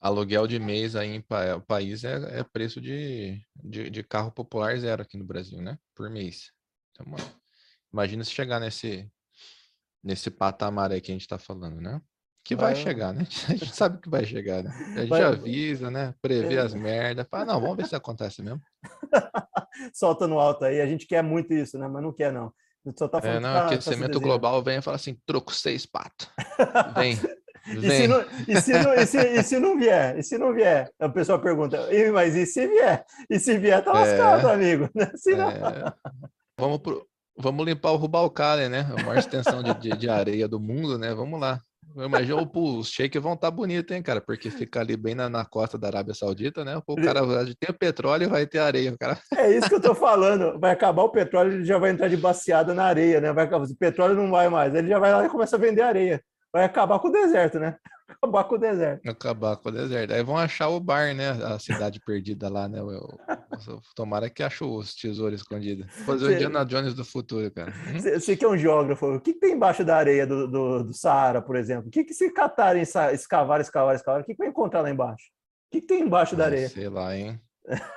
Aluguel 0.00 0.46
de 0.46 0.58
mês 0.58 0.96
aí 0.96 1.10
em 1.10 1.22
pa 1.22 1.60
país 1.60 2.02
é, 2.02 2.40
é 2.40 2.44
preço 2.44 2.80
de, 2.80 3.40
de, 3.62 3.88
de, 3.88 4.02
carro 4.02 4.32
popular 4.32 4.76
zero 4.76 5.02
aqui 5.02 5.16
no 5.16 5.24
Brasil, 5.24 5.62
né? 5.62 5.78
Por 5.94 6.10
mês. 6.10 6.50
Então, 6.90 7.06
imagina 7.92 8.24
se 8.24 8.32
chegar 8.32 8.58
nesse, 8.58 9.08
nesse 10.02 10.30
patamar 10.30 10.90
aí 10.90 11.00
que 11.00 11.12
a 11.12 11.14
gente 11.14 11.22
está 11.22 11.38
falando, 11.38 11.80
né? 11.80 12.02
Que 12.44 12.56
vai, 12.56 12.74
vai, 12.74 12.82
chegar, 12.82 13.12
né? 13.12 13.26
A 13.48 13.52
gente 13.52 13.74
sabe 13.74 14.00
que 14.00 14.08
vai 14.08 14.24
chegar, 14.24 14.64
né? 14.64 14.70
A 14.96 15.00
gente 15.00 15.08
vai... 15.08 15.22
avisa, 15.22 15.90
né? 15.90 16.14
Prevê 16.20 16.58
as 16.58 16.74
merdas. 16.74 17.26
Fala, 17.30 17.44
não, 17.44 17.60
vamos 17.60 17.76
ver 17.76 17.86
se 17.86 17.94
acontece 17.94 18.42
mesmo. 18.42 18.60
Solta 19.94 20.26
no 20.26 20.38
alto 20.38 20.64
aí. 20.64 20.80
A 20.80 20.86
gente 20.86 21.06
quer 21.06 21.22
muito 21.22 21.54
isso, 21.54 21.78
né? 21.78 21.86
Mas 21.86 22.02
não 22.02 22.12
quer, 22.12 22.32
não. 22.32 22.52
Só 22.98 23.06
tá 23.06 23.20
é, 23.22 23.38
não, 23.38 23.52
tá, 23.52 23.66
aquecimento 23.66 24.18
tá 24.18 24.24
global 24.24 24.60
vem 24.60 24.78
e 24.78 24.82
fala 24.82 24.96
assim, 24.96 25.16
troco 25.24 25.54
seis 25.54 25.86
pato. 25.86 26.28
Vem. 26.94 27.16
E 27.64 27.80
se, 27.80 28.08
não, 28.08 28.24
e, 28.48 28.60
se 28.60 28.72
não, 28.72 28.94
e, 28.94 29.06
se, 29.06 29.18
e 29.18 29.42
se 29.44 29.58
não 29.60 29.78
vier? 29.78 30.18
E 30.18 30.22
se 30.24 30.36
não 30.36 30.52
vier? 30.52 30.90
A 30.98 31.08
pessoa 31.08 31.38
pergunta, 31.38 31.78
mas 32.12 32.34
e 32.34 32.44
se 32.44 32.66
vier? 32.66 33.04
E 33.30 33.38
se 33.38 33.56
vier, 33.56 33.84
tá 33.84 33.92
lascado, 33.92 34.48
é, 34.48 34.54
amigo. 34.54 34.90
Se 35.14 35.36
não... 35.36 35.48
é. 35.48 35.94
Vamos, 36.58 36.78
pro, 36.78 37.06
vamos 37.38 37.64
limpar 37.64 37.92
o 37.92 37.96
Rubalcale, 37.96 38.68
né? 38.68 38.80
A 38.80 39.02
maior 39.04 39.18
extensão 39.18 39.62
de, 39.62 39.74
de, 39.74 39.96
de, 39.96 40.08
areia 40.08 40.48
do 40.48 40.58
mundo, 40.58 40.98
né? 40.98 41.14
Vamos 41.14 41.40
lá. 41.40 41.60
Eu 41.96 42.06
imagino 42.06 42.50
os 42.54 42.88
shake 42.88 43.18
vão 43.18 43.34
estar 43.34 43.48
tá 43.48 43.50
bonitos, 43.50 43.94
hein, 43.94 44.02
cara? 44.02 44.20
Porque 44.20 44.50
fica 44.50 44.80
ali 44.80 44.96
bem 44.96 45.14
na, 45.14 45.28
na 45.28 45.44
costa 45.44 45.78
da 45.78 45.88
Arábia 45.88 46.14
Saudita, 46.14 46.64
né? 46.64 46.80
O 46.86 46.96
cara 46.96 47.20
tem 47.58 47.70
o 47.70 47.78
petróleo 47.78 48.24
e 48.24 48.28
vai 48.28 48.46
ter 48.46 48.58
areia. 48.58 48.94
Cara... 48.98 49.18
É 49.36 49.50
isso 49.50 49.68
que 49.68 49.74
eu 49.74 49.80
tô 49.80 49.94
falando. 49.94 50.58
Vai 50.58 50.72
acabar 50.72 51.02
o 51.02 51.10
petróleo, 51.10 51.52
ele 51.52 51.64
já 51.64 51.78
vai 51.78 51.90
entrar 51.90 52.08
de 52.08 52.16
baseada 52.16 52.74
na 52.74 52.84
areia, 52.84 53.20
né? 53.20 53.32
Vai, 53.32 53.46
o 53.46 53.76
petróleo 53.76 54.14
não 54.14 54.30
vai 54.30 54.48
mais. 54.48 54.74
Ele 54.74 54.88
já 54.88 54.98
vai 54.98 55.12
lá 55.12 55.24
e 55.24 55.28
começa 55.28 55.56
a 55.56 55.58
vender 55.58 55.82
areia 55.82 56.22
vai 56.52 56.64
acabar 56.64 56.98
com 56.98 57.08
o 57.08 57.12
deserto, 57.12 57.58
né? 57.58 57.76
Acabar 58.12 58.44
com 58.44 58.54
o 58.56 58.58
deserto. 58.58 59.08
Acabar 59.08 59.56
com 59.56 59.68
o 59.70 59.72
deserto. 59.72 60.12
Aí 60.12 60.22
vão 60.22 60.36
achar 60.36 60.68
o 60.68 60.78
bar, 60.78 61.14
né? 61.14 61.30
A 61.30 61.58
cidade 61.58 61.98
perdida 61.98 62.50
lá, 62.50 62.68
né? 62.68 62.78
Tomara 63.94 64.30
que 64.30 64.42
achou 64.42 64.76
os 64.78 64.94
tesouros 64.94 65.40
escondidos. 65.40 65.86
Fazer 66.04 66.26
o 66.26 66.32
Indiana 66.32 66.64
Jones 66.64 66.94
do 66.94 67.04
futuro, 67.04 67.50
cara. 67.50 67.72
Você 67.98 68.36
que 68.36 68.44
é 68.44 68.48
um 68.48 68.56
geógrafo, 68.56 69.14
o 69.14 69.20
que, 69.20 69.34
que 69.34 69.40
tem 69.40 69.52
embaixo 69.52 69.84
da 69.84 69.96
areia 69.96 70.26
do, 70.26 70.48
do, 70.48 70.84
do 70.84 70.92
Saara, 70.92 71.40
por 71.42 71.56
exemplo? 71.56 71.88
O 71.88 71.90
que, 71.90 72.04
que 72.04 72.14
se 72.14 72.30
catarem, 72.30 72.82
escavar, 72.82 73.60
escavar, 73.60 73.94
escavar, 73.94 74.20
o 74.20 74.24
que, 74.24 74.32
que 74.32 74.38
vai 74.38 74.48
encontrar 74.48 74.82
lá 74.82 74.90
embaixo? 74.90 75.26
O 75.68 75.72
que, 75.72 75.80
que 75.80 75.86
tem 75.86 76.02
embaixo 76.02 76.36
da 76.36 76.44
areia? 76.46 76.68
Sei 76.68 76.88
lá, 76.88 77.16
hein? 77.16 77.40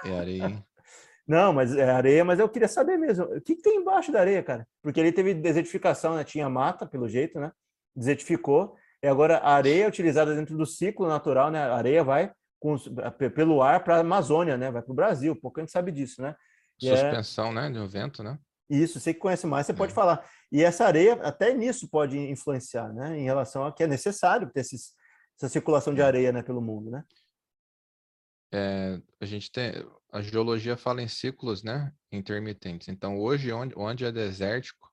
É 0.03 0.17
areia, 0.17 0.45
hein? 0.45 0.65
Não, 1.27 1.51
mas 1.51 1.75
é 1.75 1.89
areia, 1.89 2.24
mas 2.24 2.39
eu 2.39 2.48
queria 2.48 2.67
saber 2.67 2.98
mesmo. 2.98 3.25
O 3.25 3.41
que, 3.41 3.55
que 3.55 3.63
tem 3.63 3.77
embaixo 3.77 4.12
da 4.12 4.19
areia, 4.19 4.43
cara? 4.43 4.67
Porque 4.84 5.00
ali 5.00 5.12
teve 5.12 5.34
desertificação, 5.34 6.15
né? 6.15 6.24
Tinha 6.24 6.48
mata, 6.48 6.86
pelo 6.86 7.10
jeito, 7.10 7.39
né? 7.39 7.51
desertificou, 7.95 8.75
e 9.01 9.07
agora 9.07 9.38
a 9.38 9.53
areia 9.53 9.86
é 9.86 9.88
utilizada 9.88 10.36
dentro 10.36 10.57
do 10.57 10.65
ciclo 10.65 11.07
natural, 11.07 11.50
né? 11.50 11.60
A 11.60 11.75
areia 11.75 12.03
vai 12.03 12.31
com, 12.65 13.29
pelo 13.29 13.62
ar 13.62 13.84
para 13.84 13.98
a 13.98 14.00
Amazônia, 14.00 14.57
né? 14.57 14.72
Vai 14.72 14.81
para 14.81 14.91
o 14.91 14.95
Brasil, 14.95 15.36
pouco 15.36 15.60
a 15.60 15.63
gente 15.63 15.72
sabe 15.72 15.91
disso, 15.91 16.19
né? 16.19 16.36
E 16.81 16.89
é 16.89 16.98
Suspensão, 16.98 17.50
é... 17.50 17.53
né? 17.53 17.69
De 17.69 17.77
um 17.77 17.88
vento, 17.88 18.24
né? 18.24 18.39
Isso, 18.67 19.00
você 19.00 19.13
que 19.13 19.19
conhece 19.19 19.45
mais, 19.45 19.67
você 19.67 19.72
é. 19.72 19.75
pode 19.75 19.93
falar. 19.93 20.27
E 20.51 20.63
essa 20.63 20.86
areia, 20.86 21.13
até 21.22 21.53
nisso 21.53 21.88
pode 21.88 22.17
influenciar, 22.17 22.91
né? 22.91 23.19
Em 23.19 23.24
relação 23.24 23.63
a 23.63 23.72
que 23.72 23.84
é 23.84 23.88
necessário 23.88 24.50
ter 24.51 24.62
esses, 24.62 24.93
essa 25.38 25.48
circulação 25.48 25.93
de 25.93 26.01
areia 26.01 26.31
né, 26.31 26.41
pelo 26.41 26.60
mundo, 26.60 26.89
né? 26.89 27.03
É, 28.51 29.00
a 29.22 29.25
gente 29.25 29.51
tem 29.51 29.86
a 30.12 30.22
geologia 30.22 30.77
fala 30.77 31.01
em 31.01 31.07
ciclos, 31.07 31.62
né, 31.62 31.91
intermitentes. 32.12 32.88
Então 32.88 33.19
hoje 33.19 33.51
onde, 33.51 33.75
onde 33.77 34.05
é 34.05 34.12
desértico 34.12 34.89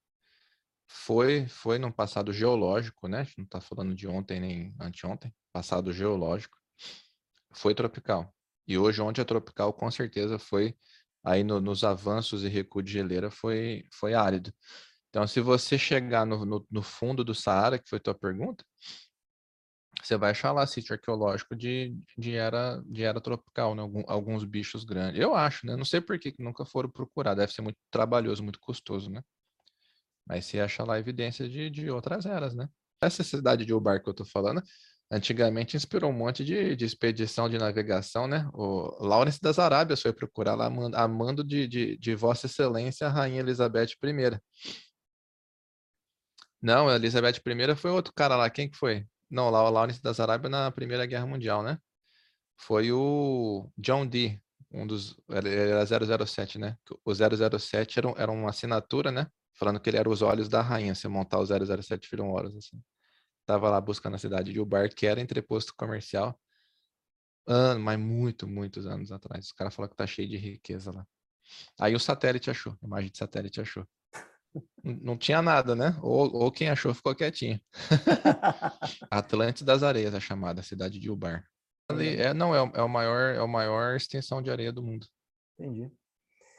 foi 0.89 1.47
foi 1.47 1.79
num 1.79 1.93
passado 1.93 2.33
geológico, 2.33 3.07
né? 3.09 3.21
A 3.21 3.25
gente 3.25 3.39
não 3.39 3.45
está 3.45 3.61
falando 3.61 3.95
de 3.95 4.09
ontem 4.09 4.41
nem 4.41 4.75
anteontem, 4.81 5.33
passado 5.53 5.93
geológico, 5.93 6.59
foi 7.55 7.75
tropical. 7.75 8.35
E 8.67 8.79
hoje, 8.79 9.01
onde 9.03 9.21
é 9.21 9.25
tropical, 9.25 9.73
com 9.73 9.91
certeza 9.91 10.39
foi 10.39 10.75
aí 11.25 11.45
no, 11.45 11.61
nos 11.61 11.85
avanços 11.85 12.43
e 12.45 12.49
recuo 12.49 12.83
de 12.83 12.93
geleira, 12.93 13.31
foi, 13.31 13.85
foi 13.93 14.15
árido. 14.15 14.53
Então, 15.11 15.27
se 15.27 15.41
você 15.41 15.79
chegar 15.79 16.25
no, 16.25 16.45
no, 16.45 16.67
no, 16.71 16.83
fundo 16.83 17.23
do 17.23 17.35
Saara, 17.35 17.79
que 17.79 17.89
foi 17.89 18.01
tua 18.01 18.15
pergunta, 18.15 18.65
você 20.03 20.17
vai 20.17 20.31
achar 20.31 20.53
lá 20.53 20.67
sítio 20.67 20.95
arqueológico 20.95 21.55
de, 21.55 21.95
de, 22.17 22.35
era, 22.35 22.83
de 22.87 23.03
era 23.05 23.21
tropical, 23.21 23.75
né? 23.75 23.83
Algum, 23.83 24.03
alguns 24.07 24.43
bichos 24.45 24.85
grandes. 24.85 25.21
Eu 25.21 25.35
acho, 25.35 25.67
né? 25.67 25.77
Não 25.77 25.85
sei 25.85 26.01
por 26.01 26.19
que 26.19 26.35
nunca 26.39 26.65
foram 26.65 26.91
procurar. 26.91 27.35
Deve 27.35 27.53
ser 27.53 27.63
muito 27.63 27.77
trabalhoso, 27.91 28.43
muito 28.43 28.59
custoso, 28.59 29.11
né? 29.11 29.23
Mas 30.27 30.47
se 30.47 30.59
acha 30.59 30.83
lá 30.83 30.99
evidências 30.99 31.51
de, 31.51 31.69
de 31.69 31.91
outras 31.91 32.25
eras, 32.27 32.55
né? 32.55 32.69
Essa 33.03 33.23
cidade 33.23 33.67
de 33.67 33.75
Ubar 33.75 34.03
que 34.03 34.09
eu 34.09 34.15
tô 34.15 34.25
falando, 34.25 34.63
antigamente 35.13 35.77
inspirou 35.77 36.11
um 36.11 36.15
monte 36.15 36.45
de, 36.45 36.75
de 36.75 36.85
expedição 36.85 37.49
de 37.49 37.59
navegação, 37.59 38.27
né? 38.27 38.49
O 38.55 39.05
Lawrence 39.05 39.41
das 39.41 39.59
Arábias 39.59 40.01
foi 40.01 40.13
procurar 40.13 40.55
lá 40.55 40.67
a 40.67 41.09
mando 41.09 41.45
de, 41.45 41.69
de, 41.69 41.99
de 41.99 42.15
Vossa 42.15 42.47
Excelência, 42.47 43.07
a 43.07 43.11
Rainha 43.11 43.41
Elizabeth 43.41 43.91
I. 44.03 44.41
Não, 46.61 46.89
a 46.89 46.97
Elizabeth 46.97 47.41
I 47.45 47.77
foi 47.77 47.91
outro 47.91 48.13
cara 48.15 48.37
lá. 48.37 48.49
Quem 48.49 48.71
que 48.71 48.77
foi? 48.77 49.07
Não, 49.31 49.51
lá 49.51 49.63
o 49.63 49.71
Lawrence 49.71 50.03
das 50.03 50.19
Arábias 50.19 50.51
na 50.51 50.71
Primeira 50.71 51.05
Guerra 51.07 51.27
Mundial, 51.27 51.63
né? 51.63 51.79
Foi 52.57 52.91
o 52.93 53.71
John 53.77 54.07
Dee, 54.07 54.41
um 54.71 54.87
dos... 54.87 55.17
Era 55.29 56.27
007, 56.27 56.59
né? 56.59 56.77
O 57.05 57.13
007 57.15 57.99
era, 57.99 58.15
era 58.17 58.31
uma 58.33 58.51
assinatura, 58.51 59.11
né? 59.11 59.27
falando 59.55 59.81
que 59.81 59.91
ele 59.91 59.97
era 59.97 60.09
os 60.09 60.23
olhos 60.23 60.49
da 60.49 60.61
rainha. 60.61 60.95
Se 60.95 61.07
montar 61.09 61.39
o 61.39 61.47
007 61.47 62.09
viram 62.11 62.31
horas, 62.31 62.55
assim. 62.57 62.83
Tava 63.53 63.69
lá 63.69 63.83
buscando 63.83 64.15
a 64.15 64.19
cidade 64.19 64.51
de 64.51 64.59
Ubar, 64.59 64.89
que 64.89 65.07
era 65.07 65.21
entreposto 65.21 65.75
comercial. 65.77 66.41
Ano, 67.47 67.81
mas 67.81 67.99
muito, 67.99 68.49
muitos 68.49 68.87
anos 68.87 69.13
atrás. 69.13 69.45
Os 69.45 69.53
caras 69.53 69.75
falaram 69.75 69.91
que 69.91 69.97
tá 69.99 70.07
cheio 70.07 70.27
de 70.27 70.39
riqueza 70.39 70.91
lá. 70.91 71.07
Aí 71.79 71.95
o 71.95 72.01
satélite 72.01 72.51
achou, 72.51 72.73
a 72.83 72.87
imagem 72.87 73.11
de 73.11 73.19
satélite 73.19 73.61
achou. 73.61 73.87
Não 74.83 75.19
tinha 75.19 75.43
nada, 75.43 75.75
né? 75.75 75.95
Ou, 76.01 76.35
ou 76.35 76.51
quem 76.51 76.71
achou 76.71 76.95
ficou 76.95 77.15
quietinho. 77.15 77.61
Atlante 79.11 79.65
das 79.65 79.83
Areias, 79.83 80.15
a 80.15 80.21
chamada 80.21 80.63
cidade 80.63 80.99
de 80.99 81.11
Ubar. 81.11 81.47
Ali, 81.91 82.17
é, 82.17 82.33
não, 82.33 82.55
é, 82.55 82.73
é, 82.75 82.83
o 82.83 82.89
maior, 82.89 83.35
é 83.35 83.39
a 83.39 83.47
maior 83.47 83.97
extensão 83.97 84.41
de 84.41 84.51
areia 84.51 84.73
do 84.73 84.83
mundo. 84.83 85.07
Entendi. 85.59 85.93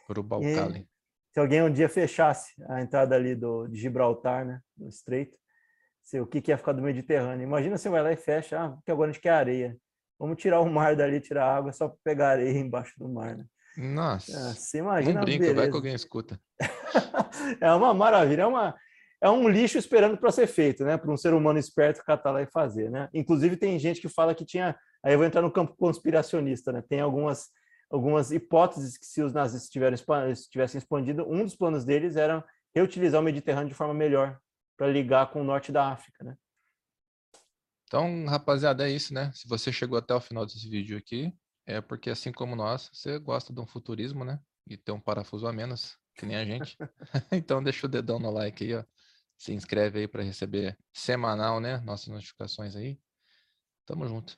Urubalcali 0.08 0.88
se 1.34 1.40
alguém 1.40 1.64
um 1.64 1.74
dia 1.74 1.90
fechasse 1.90 2.54
a 2.70 2.80
entrada 2.80 3.16
ali 3.16 3.34
do, 3.34 3.68
de 3.68 3.80
Gibraltar, 3.80 4.46
né, 4.46 4.62
do 4.78 4.88
Estreito, 4.88 5.36
se, 6.04 6.20
o 6.20 6.28
que, 6.28 6.42
que 6.42 6.52
ia 6.52 6.58
ficar 6.58 6.74
do 6.74 6.82
Mediterrâneo? 6.82 7.44
Imagina 7.44 7.78
você 7.78 7.90
vai 7.90 8.04
lá 8.04 8.12
e 8.12 8.18
fecha, 8.18 8.60
ah, 8.60 8.70
porque 8.72 8.92
agora 8.92 9.10
a 9.10 9.14
gente 9.14 9.22
quer 9.22 9.32
areia. 9.32 9.78
Vamos 10.20 10.38
tirar 10.38 10.60
o 10.60 10.70
mar 10.70 10.96
dali, 10.96 11.20
tirar 11.20 11.46
a 11.46 11.56
água, 11.56 11.72
só 11.72 11.88
para 11.88 11.98
pegar 12.04 12.30
areia 12.30 12.60
embaixo 12.60 12.94
do 12.98 13.10
mar, 13.10 13.36
né? 13.36 13.46
Nossa. 13.78 14.32
Ah, 14.38 14.54
você 14.54 14.78
imagina 14.78 15.16
não 15.16 15.22
brinca, 15.22 15.54
vai 15.54 15.70
que 15.70 15.76
alguém 15.76 15.96
escuta. 15.96 16.40
é 17.60 17.72
uma 17.74 17.94
maravilha, 17.94 18.44
é 18.44 18.46
uma, 18.46 18.76
é 19.22 19.30
um 19.30 19.48
lixo 19.48 19.78
esperando 19.78 20.18
para 20.18 20.32
ser 20.32 20.48
feito, 20.48 20.84
né? 20.84 20.98
Para 20.98 21.12
um 21.12 21.18
ser 21.18 21.34
humano 21.34 21.58
esperto 21.58 22.04
catar 22.06 22.32
lá 22.32 22.42
e 22.42 22.48
fazer, 22.48 22.92
né? 22.92 23.10
Inclusive 23.14 23.58
tem 23.58 23.80
gente 23.80 24.00
que 24.00 24.10
fala 24.10 24.36
que 24.36 24.46
tinha, 24.46 24.78
aí 25.04 25.14
eu 25.14 25.18
vou 25.18 25.26
entrar 25.26 25.42
no 25.42 25.52
campo 25.52 25.76
conspiracionista, 25.76 26.72
né? 26.72 26.84
Tem 26.88 27.00
algumas 27.00 27.48
algumas 27.90 28.32
hipóteses 28.32 28.98
que 28.98 29.06
se 29.06 29.22
os 29.22 29.34
nazistas 29.34 29.70
tivessem 30.50 30.80
expandido, 30.80 31.30
um 31.30 31.44
dos 31.44 31.56
planos 31.56 31.86
deles 31.86 32.16
era 32.16 32.44
reutilizar 32.76 33.22
o 33.22 33.24
Mediterrâneo 33.24 33.70
de 33.70 33.76
forma 33.76 33.94
melhor 33.94 34.40
para 34.78 34.88
ligar 34.88 35.32
com 35.32 35.42
o 35.42 35.44
norte 35.44 35.72
da 35.72 35.92
África, 35.92 36.24
né? 36.24 36.38
Então, 37.86 38.26
rapaziada, 38.26 38.88
é 38.88 38.92
isso, 38.92 39.14
né? 39.14 39.32
Se 39.34 39.48
você 39.48 39.72
chegou 39.72 39.98
até 39.98 40.16
o 40.16 40.22
final 40.22 40.46
desse 40.46 40.68
vídeo 40.68 40.98
aqui, 40.98 41.32
é 41.66 41.80
porque 41.80 42.10
assim 42.10 42.32
como 42.32 42.56
nós, 42.56 42.90
você 42.92 43.20
gosta 43.20 43.54
de 43.54 43.60
um 43.60 43.68
futurismo, 43.68 44.26
né? 44.26 44.40
E 44.68 44.76
ter 44.76 44.92
um 44.92 45.00
parafuso 45.00 45.46
a 45.46 45.54
menos, 45.54 45.98
que 46.16 46.26
nem 46.26 46.36
a 46.36 46.44
gente. 46.44 46.76
então 47.32 47.62
deixa 47.62 47.86
o 47.86 47.90
dedão 47.90 48.20
no 48.20 48.32
like 48.32 48.64
aí, 48.64 48.76
ó. 48.76 48.84
Se 49.38 49.54
inscreve 49.54 50.00
aí 50.00 50.08
para 50.08 50.24
receber 50.24 50.78
semanal, 50.94 51.60
né? 51.60 51.78
Nossas 51.82 52.08
notificações 52.08 52.76
aí. 52.76 53.00
Tamo 53.86 54.08
junto. 54.08 54.38